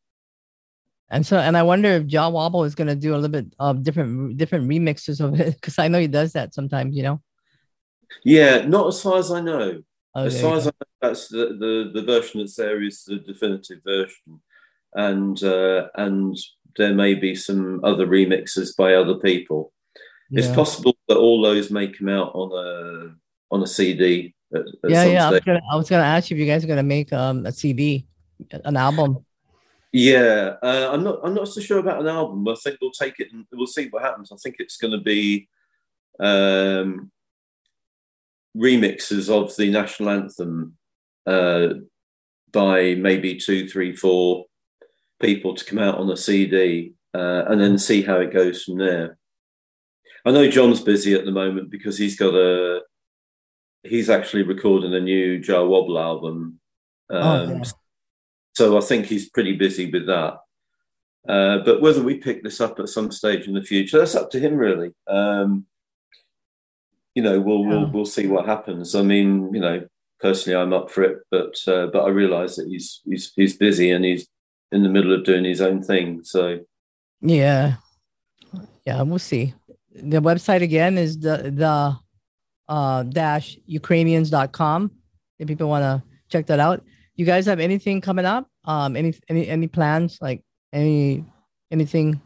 And 1.10 1.26
so, 1.26 1.38
and 1.38 1.56
I 1.56 1.64
wonder 1.64 1.90
if 1.90 2.08
Jah 2.08 2.30
Wobble 2.30 2.64
is 2.64 2.76
going 2.76 2.88
to 2.88 2.96
do 2.96 3.14
a 3.14 3.18
little 3.18 3.30
bit 3.30 3.54
of 3.60 3.84
different 3.84 4.38
different 4.38 4.68
remixes 4.68 5.22
of 5.22 5.40
it 5.40 5.54
because 5.54 5.78
I 5.78 5.88
know 5.88 6.00
he 6.00 6.08
does 6.08 6.34
that 6.34 6.54
sometimes. 6.54 6.96
You 6.96 7.04
know. 7.04 7.22
Yeah, 8.24 8.66
not 8.66 8.88
as 8.88 9.02
far 9.02 9.18
as 9.18 9.32
I 9.32 9.42
know. 9.42 9.84
As 10.16 10.42
far 10.42 10.56
as 10.56 10.68
I 10.68 10.72
know, 10.72 10.88
that's 11.02 11.28
the, 11.28 11.48
the 11.60 11.92
the 11.94 12.06
version 12.06 12.40
that's 12.40 12.56
there 12.56 12.82
is 12.82 13.04
the 13.04 13.18
definitive 13.18 13.80
version, 13.86 14.42
and 14.94 15.42
uh, 15.44 15.88
and 15.96 16.38
there 16.78 16.94
may 16.94 17.14
be 17.14 17.36
some 17.36 17.84
other 17.84 18.08
remixes 18.08 18.76
by 18.76 18.94
other 18.94 19.16
people. 19.16 19.74
Yeah. 20.30 20.40
It's 20.40 20.56
possible 20.56 20.98
that 21.08 21.18
all 21.18 21.42
those 21.42 21.70
may 21.70 21.90
come 21.90 22.10
out 22.10 22.32
on 22.34 22.52
a 22.52 23.54
on 23.54 23.62
a 23.62 23.68
CD. 23.68 24.34
At, 24.54 24.62
at 24.62 24.90
yeah, 24.90 25.04
yeah. 25.04 25.28
I 25.28 25.32
was, 25.32 25.40
gonna, 25.42 25.62
I 25.72 25.76
was, 25.76 25.90
gonna, 25.90 26.04
ask 26.04 26.30
you 26.30 26.38
if 26.38 26.40
you 26.40 26.48
guys 26.48 26.64
are 26.64 26.68
gonna 26.68 26.84
make 26.84 27.12
um, 27.14 27.46
a 27.46 27.52
CD, 27.52 28.08
an 28.52 28.78
album. 28.78 29.26
Yeah, 29.98 30.56
uh, 30.62 30.90
I'm 30.92 31.06
not. 31.06 31.20
I'm 31.24 31.34
not 31.34 31.48
so 31.48 31.62
sure 31.62 31.80
about 31.80 32.02
an 32.02 32.08
album. 32.08 32.46
I 32.50 32.56
think 32.56 32.80
we'll 32.82 32.92
take 32.92 33.22
it 33.22 33.30
and 33.32 33.46
we'll 33.54 33.66
see 33.66 33.88
what 33.88 34.04
happens. 34.04 34.30
I 34.30 34.36
think 34.36 34.58
it's 34.60 34.76
going 34.76 34.92
to 34.92 35.00
be 35.00 35.48
um, 36.20 37.14
remixes 38.58 39.30
of 39.30 39.56
the 39.56 39.72
national 39.72 40.10
anthem 40.10 40.76
uh, 41.26 41.76
by 42.52 42.96
maybe 42.96 43.38
two, 43.38 43.70
three, 43.70 43.96
four 43.96 44.48
people 45.22 45.56
to 45.56 45.64
come 45.64 45.80
out 45.80 45.98
on 45.98 46.12
a 46.12 46.18
CD 46.18 46.94
uh, 47.14 47.46
and 47.48 47.62
then 47.62 47.78
see 47.78 48.02
how 48.02 48.20
it 48.20 48.34
goes 48.34 48.66
from 48.66 48.78
there. 48.78 49.18
I 50.26 50.32
know 50.32 50.52
John's 50.52 50.82
busy 50.82 51.14
at 51.14 51.24
the 51.24 51.32
moment 51.32 51.70
because 51.70 51.98
he's 51.98 52.18
got 52.18 52.34
a 52.34 52.82
he's 53.84 54.10
actually 54.10 54.44
recording 54.44 54.94
a 54.94 55.00
new 55.00 55.40
Jah 55.40 55.64
Wobble 55.64 55.98
album. 55.98 56.60
Oh, 57.10 57.18
um, 57.18 57.50
oh, 57.50 57.54
yeah. 57.54 57.64
So 58.56 58.78
I 58.78 58.82
think 58.82 59.06
he's 59.06 59.30
pretty 59.30 59.54
busy 59.56 59.92
with 59.92 60.08
that. 60.08 60.40
Uh, 61.28 61.60
but 61.60 61.82
whether 61.82 62.02
we 62.02 62.16
pick 62.16 62.44
this 62.44 62.62
up 62.62 62.80
at 62.80 62.90
some 62.90 63.12
stage 63.12 63.48
in 63.48 63.54
the 63.54 63.64
future, 63.64 64.00
that's 64.00 64.16
up 64.16 64.30
to 64.32 64.40
him, 64.40 64.56
really. 64.56 64.92
Um, 65.08 65.66
you 67.16 67.24
know, 67.24 67.40
we'll, 67.40 67.62
yeah. 67.62 67.70
we'll 67.70 67.92
we'll 67.92 68.06
see 68.06 68.28
what 68.28 68.46
happens. 68.46 68.94
I 68.96 69.02
mean, 69.02 69.54
you 69.54 69.60
know, 69.60 69.86
personally, 70.20 70.58
I'm 70.58 70.74
up 70.74 70.92
for 70.92 71.04
it, 71.04 71.20
but 71.32 71.56
uh, 71.68 71.88
but 71.88 72.04
I 72.04 72.10
realise 72.10 72.58
that 72.58 72.68
he's 72.68 73.02
he's 73.06 73.32
he's 73.36 73.58
busy 73.58 73.92
and 73.92 74.06
he's 74.06 74.28
in 74.72 74.84
the 74.84 74.90
middle 74.90 75.14
of 75.14 75.24
doing 75.24 75.46
his 75.46 75.62
own 75.62 75.82
thing. 75.82 76.24
So 76.24 76.60
yeah, 77.22 77.76
yeah, 78.86 79.02
we'll 79.02 79.20
see. 79.20 79.54
The 79.94 80.22
website 80.22 80.62
again 80.62 80.98
is 80.98 81.20
the 81.20 81.52
the 81.56 81.98
uh, 82.68 83.04
dash 83.04 83.58
Ukrainians.com. 83.66 84.92
If 85.40 85.48
people 85.48 85.70
want 85.70 85.84
to 85.84 86.04
check 86.30 86.46
that 86.48 86.60
out, 86.60 86.84
you 87.16 87.26
guys 87.26 87.46
have 87.46 87.60
anything 87.60 88.02
coming 88.02 88.26
up? 88.26 88.48
Um, 88.66 88.96
any 88.96 89.14
any 89.30 89.48
any 89.48 89.68
plans? 89.68 90.18
Like 90.22 90.44
any 90.74 91.26
anything? 91.72 92.22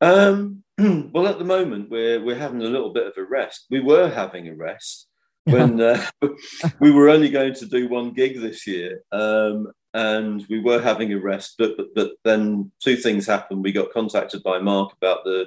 Um. 0.00 0.62
Well, 1.12 1.28
at 1.28 1.38
the 1.38 1.44
moment, 1.44 1.88
we're 1.88 2.20
we're 2.20 2.38
having 2.38 2.60
a 2.60 2.68
little 2.68 2.92
bit 2.92 3.06
of 3.06 3.16
a 3.16 3.22
rest. 3.22 3.66
We 3.70 3.78
were 3.78 4.10
having 4.10 4.48
a 4.48 4.54
rest 4.56 5.06
when 5.44 5.80
uh, 5.80 6.04
we 6.80 6.90
were 6.90 7.08
only 7.08 7.28
going 7.28 7.54
to 7.54 7.66
do 7.66 7.88
one 7.88 8.12
gig 8.12 8.40
this 8.40 8.66
year, 8.66 9.02
um, 9.12 9.70
and 9.92 10.44
we 10.50 10.58
were 10.58 10.82
having 10.82 11.12
a 11.12 11.20
rest, 11.20 11.54
but, 11.58 11.76
but 11.76 11.94
but 11.94 12.12
then 12.24 12.72
two 12.82 12.96
things 12.96 13.26
happened. 13.26 13.62
We 13.62 13.70
got 13.70 13.92
contacted 13.92 14.42
by 14.42 14.58
Mark 14.58 14.92
about 14.94 15.22
the 15.24 15.46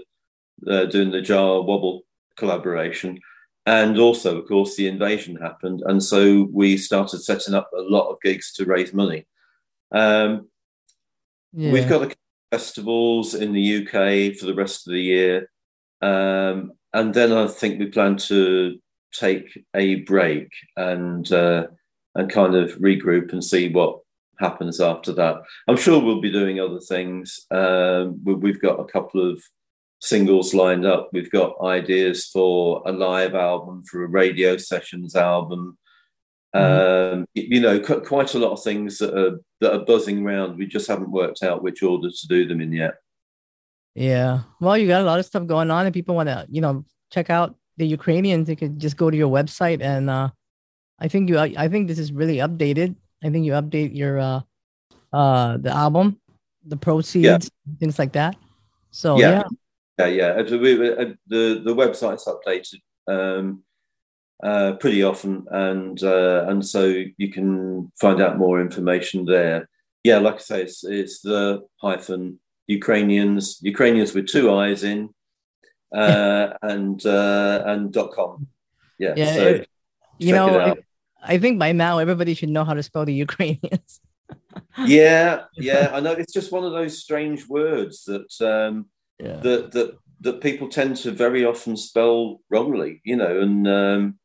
uh, 0.65 0.85
doing 0.85 1.11
the 1.11 1.21
Jah 1.21 1.61
Wobble 1.61 2.03
collaboration, 2.37 3.19
and 3.67 3.99
also, 3.99 4.39
of 4.39 4.47
course, 4.47 4.77
the 4.77 4.87
invasion 4.87 5.35
happened, 5.35 5.83
and 5.85 6.01
so 6.01 6.47
we 6.53 6.77
started 6.77 7.19
setting 7.19 7.53
up 7.53 7.69
a 7.77 7.81
lot 7.81 8.09
of 8.09 8.21
gigs 8.23 8.53
to 8.53 8.63
raise 8.63 8.93
money. 8.93 9.27
Um, 9.91 10.47
yeah. 11.51 11.73
We've 11.73 11.89
got 11.89 12.15
festivals 12.49 13.35
in 13.35 13.51
the 13.51 13.77
UK 13.79 14.37
for 14.37 14.45
the 14.45 14.55
rest 14.55 14.87
of 14.87 14.93
the 14.93 15.01
year, 15.01 15.51
um, 16.01 16.71
and 16.93 17.13
then 17.13 17.33
I 17.33 17.47
think 17.47 17.77
we 17.77 17.87
plan 17.87 18.15
to 18.27 18.79
take 19.13 19.65
a 19.75 19.95
break 19.95 20.47
and 20.77 21.29
uh, 21.29 21.67
and 22.15 22.31
kind 22.31 22.55
of 22.55 22.71
regroup 22.77 23.33
and 23.33 23.43
see 23.43 23.67
what 23.67 23.99
happens 24.39 24.79
after 24.79 25.11
that. 25.11 25.41
I'm 25.67 25.75
sure 25.75 26.01
we'll 26.01 26.21
be 26.21 26.31
doing 26.31 26.61
other 26.61 26.79
things. 26.79 27.45
Um, 27.51 28.21
we've 28.23 28.61
got 28.61 28.79
a 28.79 28.85
couple 28.85 29.29
of 29.29 29.43
singles 29.99 30.53
lined 30.53 30.85
up. 30.85 31.09
We've 31.13 31.31
got 31.31 31.55
ideas 31.63 32.27
for 32.27 32.83
a 32.85 32.91
live 32.91 33.35
album, 33.35 33.83
for 33.83 34.03
a 34.03 34.07
radio 34.07 34.57
sessions 34.57 35.15
album. 35.15 35.77
Mm-hmm. 36.55 37.19
Um, 37.19 37.25
you 37.33 37.59
know, 37.59 37.79
quite 37.79 38.33
a 38.33 38.39
lot 38.39 38.53
of 38.53 38.63
things 38.63 38.97
that 38.99 39.17
are 39.17 39.39
that 39.61 39.73
are 39.73 39.85
buzzing 39.85 40.25
around. 40.25 40.57
We 40.57 40.65
just 40.65 40.87
haven't 40.87 41.11
worked 41.11 41.43
out 41.43 41.63
which 41.63 41.83
order 41.83 42.09
to 42.09 42.27
do 42.27 42.47
them 42.47 42.61
in 42.61 42.71
yet. 42.71 42.95
Yeah, 43.95 44.41
well, 44.59 44.77
you 44.77 44.87
got 44.87 45.01
a 45.01 45.05
lot 45.05 45.19
of 45.19 45.25
stuff 45.25 45.47
going 45.47 45.71
on, 45.71 45.85
and 45.85 45.93
people 45.93 46.15
want 46.15 46.29
to, 46.29 46.45
you 46.49 46.61
know, 46.61 46.85
check 47.11 47.29
out 47.29 47.55
the 47.77 47.85
Ukrainians. 47.85 48.47
They 48.47 48.55
could 48.55 48.79
just 48.79 48.95
go 48.95 49.09
to 49.09 49.17
your 49.17 49.29
website, 49.29 49.81
and 49.81 50.09
uh, 50.09 50.29
I 50.99 51.07
think 51.07 51.29
you, 51.29 51.37
I 51.39 51.67
think 51.67 51.87
this 51.87 51.99
is 51.99 52.11
really 52.11 52.37
updated. 52.37 52.95
I 53.23 53.29
think 53.29 53.45
you 53.45 53.53
update 53.53 53.95
your 53.95 54.19
uh 54.19 54.41
uh 55.11 55.57
the 55.57 55.71
album, 55.71 56.19
the 56.65 56.77
proceeds, 56.77 57.25
yeah. 57.25 57.39
things 57.79 57.97
like 57.99 58.13
that. 58.13 58.35
So 58.91 59.19
yeah, 59.19 59.29
yeah, 59.29 59.43
yeah. 59.99 60.05
yeah. 60.05 60.27
Uh, 60.29 60.43
the 61.27 61.61
the 61.63 61.75
website's 61.75 62.25
updated 62.25 62.81
um, 63.07 63.63
uh, 64.43 64.73
pretty 64.73 65.03
often, 65.03 65.45
and 65.51 66.01
uh, 66.03 66.45
and 66.47 66.65
so 66.65 66.85
you 67.17 67.31
can 67.31 67.91
find 67.99 68.21
out 68.21 68.37
more 68.37 68.61
information 68.61 69.25
there. 69.25 69.69
Yeah, 70.03 70.19
like 70.19 70.35
I 70.35 70.39
say, 70.39 70.61
it's 70.63 70.83
it's 70.83 71.21
the 71.21 71.65
hyphen 71.81 72.39
Ukrainians 72.67 73.59
Ukrainians 73.61 74.13
with 74.13 74.27
two 74.27 74.53
eyes 74.53 74.83
in, 74.83 75.09
uh, 75.95 76.53
and 76.61 77.03
uh, 77.05 77.63
and 77.65 77.91
dot 77.91 78.11
com. 78.11 78.47
Yeah, 78.99 79.13
yeah. 79.17 79.33
So 79.33 79.63
you 80.19 80.33
know, 80.33 80.75
I 81.23 81.37
think 81.37 81.59
by 81.59 81.71
now 81.71 81.99
everybody 81.99 82.33
should 82.33 82.49
know 82.49 82.63
how 82.63 82.73
to 82.73 82.83
spell 82.83 83.05
the 83.05 83.13
Ukrainians. 83.13 83.99
yeah, 84.85 85.43
yeah, 85.55 85.91
I 85.93 85.99
know. 85.99 86.11
It's 86.11 86.33
just 86.33 86.51
one 86.51 86.63
of 86.63 86.71
those 86.71 87.01
strange 87.01 87.47
words 87.47 88.03
that 88.05 88.31
um, 88.41 88.87
yeah. 89.19 89.37
that 89.37 89.71
that 89.71 89.97
that 90.21 90.41
people 90.41 90.67
tend 90.67 90.97
to 90.97 91.11
very 91.11 91.45
often 91.45 91.77
spell 91.77 92.41
wrongly. 92.49 93.01
You 93.03 93.17
know, 93.17 93.39
and 93.39 93.67
um, 93.67 94.19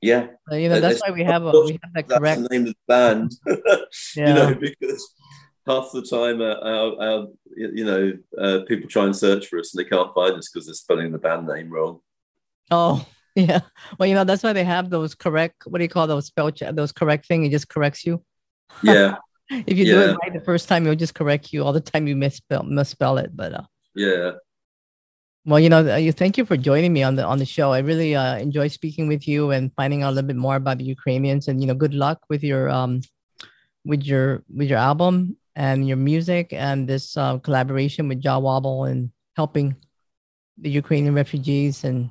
yeah, 0.00 0.28
you 0.50 0.68
know 0.68 0.80
that's 0.80 1.00
why 1.00 1.10
we 1.10 1.24
have 1.24 1.44
a, 1.44 1.50
we 1.50 1.78
have 1.82 1.92
that 1.94 2.08
correct 2.08 2.50
name 2.50 2.66
of 2.66 2.74
the 2.74 2.76
band. 2.88 3.32
yeah. 3.46 3.54
You 4.28 4.34
know, 4.34 4.54
because 4.54 5.14
half 5.66 5.90
the 5.92 6.02
time, 6.02 6.40
uh, 6.40 6.54
our, 6.54 7.02
our, 7.02 7.26
you 7.56 7.84
know, 7.84 8.12
uh, 8.38 8.60
people 8.66 8.88
try 8.88 9.04
and 9.04 9.16
search 9.16 9.46
for 9.46 9.58
us 9.58 9.74
and 9.74 9.84
they 9.84 9.88
can't 9.88 10.14
find 10.14 10.34
us 10.34 10.50
because 10.50 10.66
they're 10.66 10.74
spelling 10.74 11.12
the 11.12 11.18
band 11.18 11.46
name 11.46 11.70
wrong. 11.70 12.00
Oh, 12.70 13.06
Yeah. 13.34 13.60
Well, 13.98 14.08
you 14.08 14.14
know, 14.14 14.24
that's 14.24 14.44
why 14.44 14.52
they 14.52 14.64
have 14.64 14.90
those 14.90 15.14
correct, 15.16 15.64
what 15.66 15.78
do 15.78 15.84
you 15.84 15.88
call 15.88 16.06
those 16.06 16.26
spell 16.26 16.50
check, 16.52 16.74
those 16.76 16.92
correct 16.92 17.26
thing? 17.26 17.44
It 17.44 17.50
just 17.50 17.68
corrects 17.68 18.06
you. 18.06 18.22
Yeah. 18.82 19.16
if 19.50 19.76
you 19.76 19.86
yeah. 19.86 19.94
do 19.94 20.00
it 20.10 20.16
right 20.22 20.32
the 20.32 20.40
first 20.40 20.68
time, 20.68 20.84
it'll 20.84 20.94
just 20.94 21.14
correct 21.14 21.52
you 21.52 21.64
all 21.64 21.72
the 21.72 21.80
time 21.80 22.06
you 22.06 22.14
misspell 22.14 22.62
misspell 22.62 23.18
it. 23.18 23.34
But 23.34 23.54
uh, 23.54 23.62
yeah. 23.94 24.32
Well, 25.46 25.60
you 25.60 25.68
know, 25.68 25.96
you 25.96 26.10
thank 26.10 26.38
you 26.38 26.46
for 26.46 26.56
joining 26.56 26.92
me 26.92 27.02
on 27.02 27.16
the 27.16 27.24
on 27.24 27.38
the 27.38 27.44
show. 27.44 27.72
I 27.72 27.80
really 27.80 28.16
uh, 28.16 28.38
enjoy 28.38 28.68
speaking 28.68 29.08
with 29.08 29.28
you 29.28 29.50
and 29.50 29.70
finding 29.76 30.02
out 30.02 30.10
a 30.10 30.14
little 30.14 30.28
bit 30.28 30.36
more 30.36 30.56
about 30.56 30.78
the 30.78 30.84
Ukrainians. 30.84 31.48
And 31.48 31.60
you 31.60 31.66
know, 31.66 31.74
good 31.74 31.92
luck 31.92 32.18
with 32.30 32.42
your 32.42 32.70
um 32.70 33.02
with 33.84 34.02
your 34.04 34.42
with 34.48 34.68
your 34.68 34.78
album 34.78 35.36
and 35.54 35.86
your 35.86 35.98
music 35.98 36.52
and 36.52 36.88
this 36.88 37.16
uh, 37.16 37.38
collaboration 37.38 38.08
with 38.08 38.22
Jah 38.22 38.38
Wobble 38.38 38.84
and 38.84 39.10
helping 39.36 39.76
the 40.56 40.70
Ukrainian 40.70 41.14
refugees 41.14 41.84
and 41.84 42.08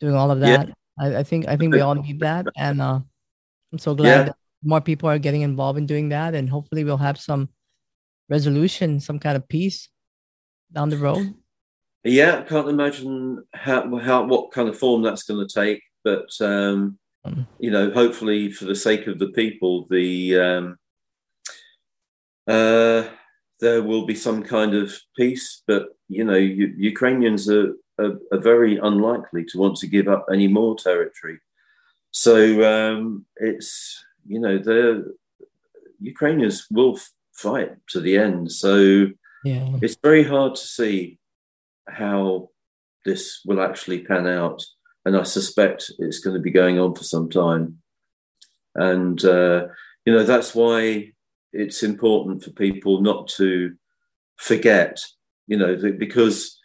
doing 0.00 0.16
all 0.16 0.30
of 0.30 0.40
that. 0.40 0.68
Yeah. 0.68 0.74
I, 0.98 1.18
I, 1.18 1.22
think 1.22 1.46
I 1.46 1.56
think 1.56 1.72
we 1.72 1.80
all 1.80 1.94
need 1.94 2.20
that, 2.20 2.46
and 2.56 2.82
uh, 2.82 2.98
I'm 3.72 3.78
so 3.78 3.94
glad 3.94 4.26
yeah. 4.26 4.32
more 4.64 4.80
people 4.80 5.08
are 5.08 5.18
getting 5.18 5.42
involved 5.42 5.78
in 5.78 5.86
doing 5.86 6.08
that, 6.08 6.34
and 6.34 6.50
hopefully 6.50 6.82
we'll 6.82 6.96
have 6.96 7.20
some 7.20 7.50
resolution, 8.28 8.98
some 8.98 9.20
kind 9.20 9.36
of 9.36 9.46
peace 9.48 9.88
down 10.72 10.88
the 10.90 10.98
road. 10.98 11.34
Yeah, 12.04 12.42
can't 12.42 12.68
imagine 12.68 13.44
how 13.54 13.98
how 13.98 14.24
what 14.24 14.52
kind 14.52 14.68
of 14.68 14.78
form 14.78 15.02
that's 15.02 15.24
going 15.24 15.46
to 15.46 15.52
take, 15.52 15.82
but 16.04 16.30
um, 16.40 16.98
um, 17.24 17.46
you 17.58 17.70
know, 17.70 17.90
hopefully 17.90 18.50
for 18.52 18.64
the 18.64 18.74
sake 18.76 19.06
of 19.06 19.18
the 19.18 19.28
people, 19.28 19.86
the 19.90 20.38
um, 20.38 20.78
uh, 22.46 23.04
there 23.60 23.82
will 23.82 24.06
be 24.06 24.14
some 24.14 24.42
kind 24.42 24.74
of 24.74 24.94
peace. 25.16 25.62
But 25.66 25.88
you 26.08 26.24
know, 26.24 26.36
U- 26.36 26.74
Ukrainians 26.76 27.50
are, 27.50 27.74
are, 27.98 28.18
are, 28.32 28.40
very 28.40 28.78
unlikely 28.78 29.44
to 29.46 29.58
want 29.58 29.76
to 29.78 29.86
give 29.86 30.08
up 30.08 30.26
any 30.32 30.48
more 30.48 30.76
territory. 30.76 31.38
So 32.10 32.62
um, 32.64 33.26
it's 33.36 34.02
you 34.26 34.40
know 34.40 34.58
the 34.58 35.14
Ukrainians 36.00 36.66
will 36.70 36.96
f- 36.96 37.10
fight 37.32 37.72
to 37.88 38.00
the 38.00 38.16
end. 38.16 38.52
So 38.52 39.08
yeah. 39.44 39.68
it's 39.82 39.96
very 40.02 40.24
hard 40.24 40.54
to 40.54 40.60
see 40.60 41.18
how 41.88 42.50
this 43.04 43.40
will 43.44 43.60
actually 43.60 44.04
pan 44.04 44.26
out, 44.26 44.64
and 45.04 45.16
I 45.16 45.22
suspect 45.22 45.90
it's 45.98 46.20
going 46.20 46.34
to 46.34 46.42
be 46.42 46.50
going 46.50 46.78
on 46.78 46.94
for 46.94 47.04
some 47.04 47.30
time. 47.30 47.78
And 48.74 49.22
uh, 49.24 49.68
you 50.04 50.12
know 50.12 50.24
that's 50.24 50.54
why 50.54 51.12
it's 51.52 51.82
important 51.82 52.42
for 52.42 52.50
people 52.50 53.00
not 53.00 53.28
to 53.28 53.74
forget, 54.36 55.00
you 55.46 55.56
know, 55.56 55.76
because 55.98 56.58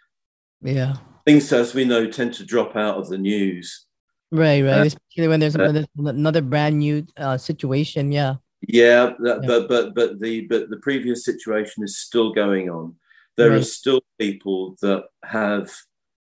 yeah, 0.62 0.96
things 1.26 1.52
as 1.54 1.74
we 1.74 1.86
know 1.86 2.10
tend 2.10 2.34
to 2.36 2.46
drop 2.46 2.76
out 2.76 2.98
of 2.98 3.10
the 3.10 3.18
news. 3.18 3.86
Right, 4.32 4.64
right. 4.64 4.80
Uh, 4.80 4.86
Especially 4.86 5.28
when 5.28 5.40
there's, 5.40 5.56
uh, 5.56 5.84
another 5.96 6.42
brand 6.42 6.80
new 6.80 7.06
uh, 7.18 7.38
situation. 7.38 8.12
Yeah. 8.12 8.36
Yeah, 8.68 9.14
that, 9.20 9.40
yeah, 9.44 9.48
but 9.48 9.68
but 9.68 9.94
but 9.94 10.20
the 10.20 10.48
but 10.48 10.70
the 10.70 10.78
previous 10.78 11.26
situation 11.26 11.84
is 11.84 11.98
still 11.98 12.32
going 12.32 12.70
on. 12.70 12.96
There 13.36 13.50
right. 13.50 13.60
are 13.60 13.64
still 13.64 14.02
people 14.20 14.76
that 14.82 15.06
have 15.24 15.72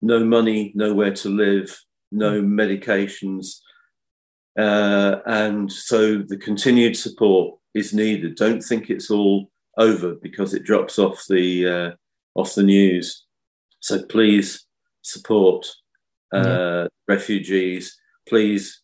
no 0.03 0.25
money, 0.25 0.73
nowhere 0.75 1.13
to 1.13 1.29
live, 1.29 1.79
no 2.11 2.43
mm. 2.43 2.47
medications, 2.47 3.61
uh, 4.59 5.21
and 5.27 5.71
so 5.71 6.19
the 6.19 6.37
continued 6.37 6.97
support 6.97 7.59
is 7.73 7.95
needed. 7.95 8.35
Don't 8.35 8.63
think 8.63 8.91
it's 8.91 9.11
all 9.11 9.51
over 9.77 10.15
because 10.15 10.55
it 10.55 10.65
drops 10.65 10.99
off 10.99 11.25
the 11.29 11.69
uh, 11.69 11.91
off 12.35 12.55
the 12.55 12.63
news. 12.63 13.25
So 13.81 14.05
please 14.07 14.67
support 15.03 15.67
uh, 16.35 16.43
yeah. 16.45 16.87
refugees. 17.07 17.97
Please 18.29 18.83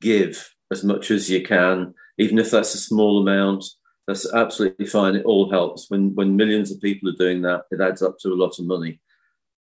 give 0.00 0.50
as 0.70 0.84
much 0.84 1.10
as 1.10 1.30
you 1.30 1.42
can, 1.42 1.94
even 2.18 2.38
if 2.38 2.50
that's 2.50 2.74
a 2.74 2.78
small 2.78 3.20
amount. 3.20 3.64
That's 4.06 4.32
absolutely 4.32 4.86
fine. 4.86 5.16
It 5.16 5.24
all 5.24 5.50
helps 5.50 5.90
when 5.90 6.14
when 6.14 6.36
millions 6.36 6.70
of 6.70 6.80
people 6.80 7.08
are 7.08 7.16
doing 7.18 7.42
that. 7.42 7.62
It 7.70 7.80
adds 7.80 8.02
up 8.02 8.18
to 8.20 8.28
a 8.28 8.40
lot 8.40 8.58
of 8.58 8.66
money. 8.66 9.00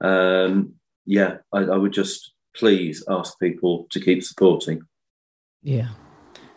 Um, 0.01 0.75
yeah, 1.05 1.37
I, 1.51 1.61
I 1.61 1.77
would 1.77 1.93
just 1.93 2.33
please 2.55 3.03
ask 3.09 3.39
people 3.39 3.87
to 3.91 3.99
keep 3.99 4.23
supporting. 4.23 4.83
Yeah, 5.63 5.89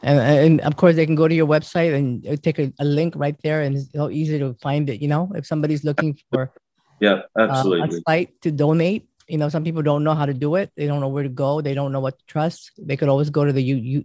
and, 0.02 0.18
and 0.18 0.60
of 0.62 0.76
course 0.76 0.96
they 0.96 1.06
can 1.06 1.14
go 1.14 1.28
to 1.28 1.34
your 1.34 1.46
website 1.46 1.94
and 1.94 2.42
take 2.42 2.58
a, 2.58 2.72
a, 2.78 2.84
link 2.84 3.14
right 3.16 3.36
there 3.42 3.62
and 3.62 3.76
it's 3.76 3.90
so 3.92 4.10
easy 4.10 4.38
to 4.38 4.54
find 4.54 4.88
it 4.90 5.00
you 5.00 5.08
know 5.08 5.30
if 5.34 5.46
somebody's 5.46 5.84
looking 5.84 6.18
for 6.30 6.52
yeah 7.00 7.22
absolutely 7.38 7.96
uh, 7.96 8.00
a 8.00 8.02
site 8.06 8.40
to 8.40 8.50
donate 8.50 9.08
you 9.28 9.38
know 9.38 9.48
some 9.48 9.64
people 9.64 9.82
don't 9.82 10.04
know 10.04 10.14
how 10.14 10.26
to 10.26 10.34
do 10.34 10.54
it 10.54 10.70
they 10.76 10.86
don't 10.86 11.00
know 11.00 11.08
where 11.08 11.22
to 11.22 11.28
go 11.28 11.60
they 11.60 11.74
don't 11.74 11.92
know 11.92 12.00
what 12.00 12.18
to 12.18 12.24
trust 12.26 12.72
they 12.78 12.96
could 12.96 13.08
always 13.08 13.30
go 13.30 13.44
to 13.44 13.52
the 13.52 13.62
you, 13.62 13.76
you 13.76 14.04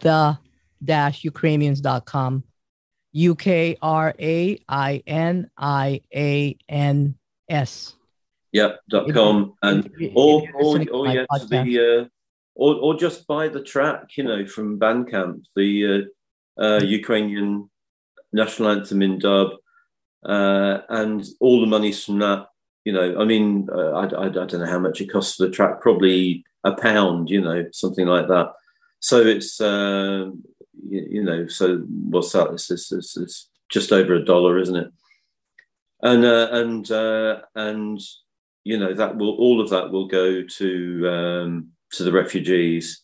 the 0.00 0.36
dash 0.82 1.24
ukrainians.com 1.24 2.44
u-k-r-a-i-n-i-a-n-s 3.12 3.74
yep 8.52 8.80
dot 8.88 9.12
com 9.12 9.54
and 9.62 9.90
or 10.14 10.42
or, 10.54 10.78
or 10.90 11.08
yeah 11.08 11.24
to 11.38 11.46
the 11.46 12.04
uh, 12.04 12.04
or, 12.58 12.74
or 12.74 12.94
just 12.96 13.26
buy 13.26 13.48
the 13.48 13.62
track, 13.62 14.16
you 14.16 14.24
know, 14.24 14.44
from 14.44 14.80
Bandcamp, 14.80 15.46
the 15.54 16.08
uh, 16.58 16.62
uh, 16.62 16.80
Ukrainian 16.82 17.70
national 18.32 18.70
anthem 18.70 19.00
in 19.00 19.20
dub, 19.20 19.52
uh, 20.26 20.78
and 20.88 21.24
all 21.40 21.60
the 21.60 21.68
money's 21.68 22.04
from 22.04 22.18
that. 22.18 22.48
You 22.84 22.92
know, 22.92 23.20
I 23.20 23.24
mean, 23.24 23.68
uh, 23.72 23.92
I, 23.92 24.06
I, 24.06 24.24
I, 24.26 24.28
don't 24.28 24.54
know 24.54 24.66
how 24.66 24.80
much 24.80 25.00
it 25.00 25.12
costs 25.12 25.36
for 25.36 25.46
the 25.46 25.52
track, 25.52 25.80
probably 25.80 26.44
a 26.64 26.72
pound, 26.72 27.30
you 27.30 27.40
know, 27.40 27.66
something 27.72 28.06
like 28.06 28.26
that. 28.28 28.52
So 29.00 29.20
it's, 29.20 29.60
uh, 29.60 30.30
you, 30.88 31.06
you, 31.10 31.22
know, 31.22 31.46
so 31.46 31.78
what's 31.78 32.32
that? 32.32 32.50
It's, 32.52 32.70
it's, 32.70 32.92
it's, 32.92 33.16
it's, 33.16 33.48
just 33.70 33.92
over 33.92 34.14
a 34.14 34.24
dollar, 34.24 34.58
isn't 34.58 34.76
it? 34.76 34.90
And 36.00 36.24
uh, 36.24 36.48
and 36.52 36.90
and 37.54 38.00
you 38.64 38.78
know 38.78 38.94
that 38.94 39.16
will 39.16 39.34
all 39.36 39.60
of 39.60 39.68
that 39.70 39.90
will 39.90 40.06
go 40.06 40.42
to 40.42 41.08
um, 41.08 41.68
to 41.92 42.02
the 42.02 42.12
refugees. 42.12 43.02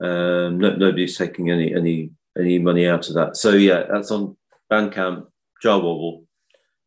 Um, 0.00 0.58
no, 0.58 0.74
nobody's 0.74 1.16
taking 1.16 1.50
any 1.50 1.74
any 1.74 2.10
any 2.36 2.58
money 2.58 2.88
out 2.88 3.08
of 3.08 3.14
that. 3.14 3.36
So 3.36 3.50
yeah, 3.50 3.84
that's 3.90 4.10
on 4.10 4.36
Bandcamp, 4.70 5.26
Jah 5.62 5.78
Wobble, 5.78 6.24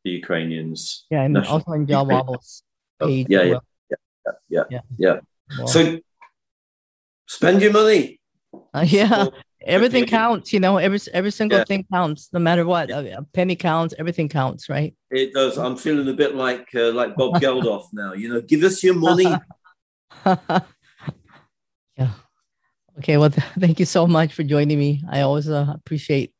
the 0.03 0.11
Ukrainians. 0.11 1.05
Yeah, 1.09 1.23
and 1.23 1.37
also 1.37 1.71
on 1.71 1.87
Jah 1.87 2.03
Wobble's 2.03 2.63
page. 2.99 3.27
yeah, 3.29 3.43
yeah, 3.43 3.95
yeah, 4.49 4.63
yeah, 4.69 4.79
yeah. 4.97 5.19
So 5.65 5.99
spend 7.27 7.61
your 7.61 7.71
money. 7.71 8.19
Uh, 8.73 8.85
yeah, 8.87 9.27
everything 9.65 10.05
counts. 10.05 10.53
You 10.53 10.59
know, 10.59 10.77
every 10.77 10.99
every 11.13 11.31
single 11.31 11.59
yeah. 11.59 11.65
thing 11.65 11.85
counts, 11.91 12.29
no 12.31 12.39
matter 12.39 12.65
what. 12.65 12.91
A, 12.91 13.25
penny 13.33 13.55
counts. 13.55 13.93
Everything 13.97 14.29
counts, 14.29 14.69
right? 14.69 14.93
It 15.11 15.33
does. 15.33 15.57
I'm 15.57 15.77
feeling 15.77 16.07
a 16.07 16.13
bit 16.13 16.35
like 16.35 16.67
uh, 16.75 16.91
like 16.91 17.15
Bob 17.15 17.33
Geldof 17.41 17.85
now. 17.93 18.13
You 18.13 18.29
know, 18.29 18.41
give 18.41 18.63
us 18.63 18.83
your 18.83 18.95
money. 18.95 19.35
Yeah. 21.97 22.11
Okay. 22.99 23.17
Well, 23.17 23.29
th- 23.29 23.47
thank 23.59 23.79
you 23.79 23.85
so 23.85 24.07
much 24.07 24.33
for 24.33 24.43
joining 24.43 24.79
me. 24.79 25.03
I 25.09 25.21
always 25.21 25.49
uh, 25.49 25.73
appreciate. 25.73 26.33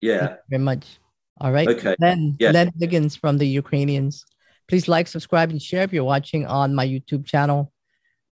Yeah. 0.00 0.36
very 0.50 0.62
much. 0.62 0.98
All 1.40 1.52
right. 1.52 1.68
Okay. 1.68 1.94
then 1.98 2.36
yeah. 2.38 2.50
Len 2.50 2.72
Liggins 2.78 3.16
from 3.16 3.38
the 3.38 3.46
Ukrainians. 3.46 4.24
Please 4.68 4.88
like, 4.88 5.06
subscribe, 5.06 5.50
and 5.50 5.60
share 5.60 5.82
if 5.82 5.92
you're 5.92 6.04
watching 6.04 6.46
on 6.46 6.74
my 6.74 6.86
YouTube 6.86 7.26
channel. 7.26 7.72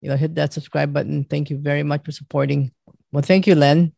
You 0.01 0.11
know, 0.11 0.17
hit 0.17 0.35
that 0.35 0.53
subscribe 0.53 0.93
button. 0.93 1.25
Thank 1.25 1.49
you 1.49 1.59
very 1.59 1.83
much 1.83 2.05
for 2.05 2.13
supporting. 2.13 2.73
Well, 3.15 3.23
thank 3.23 3.47
you, 3.47 3.55
Len. 3.55 3.95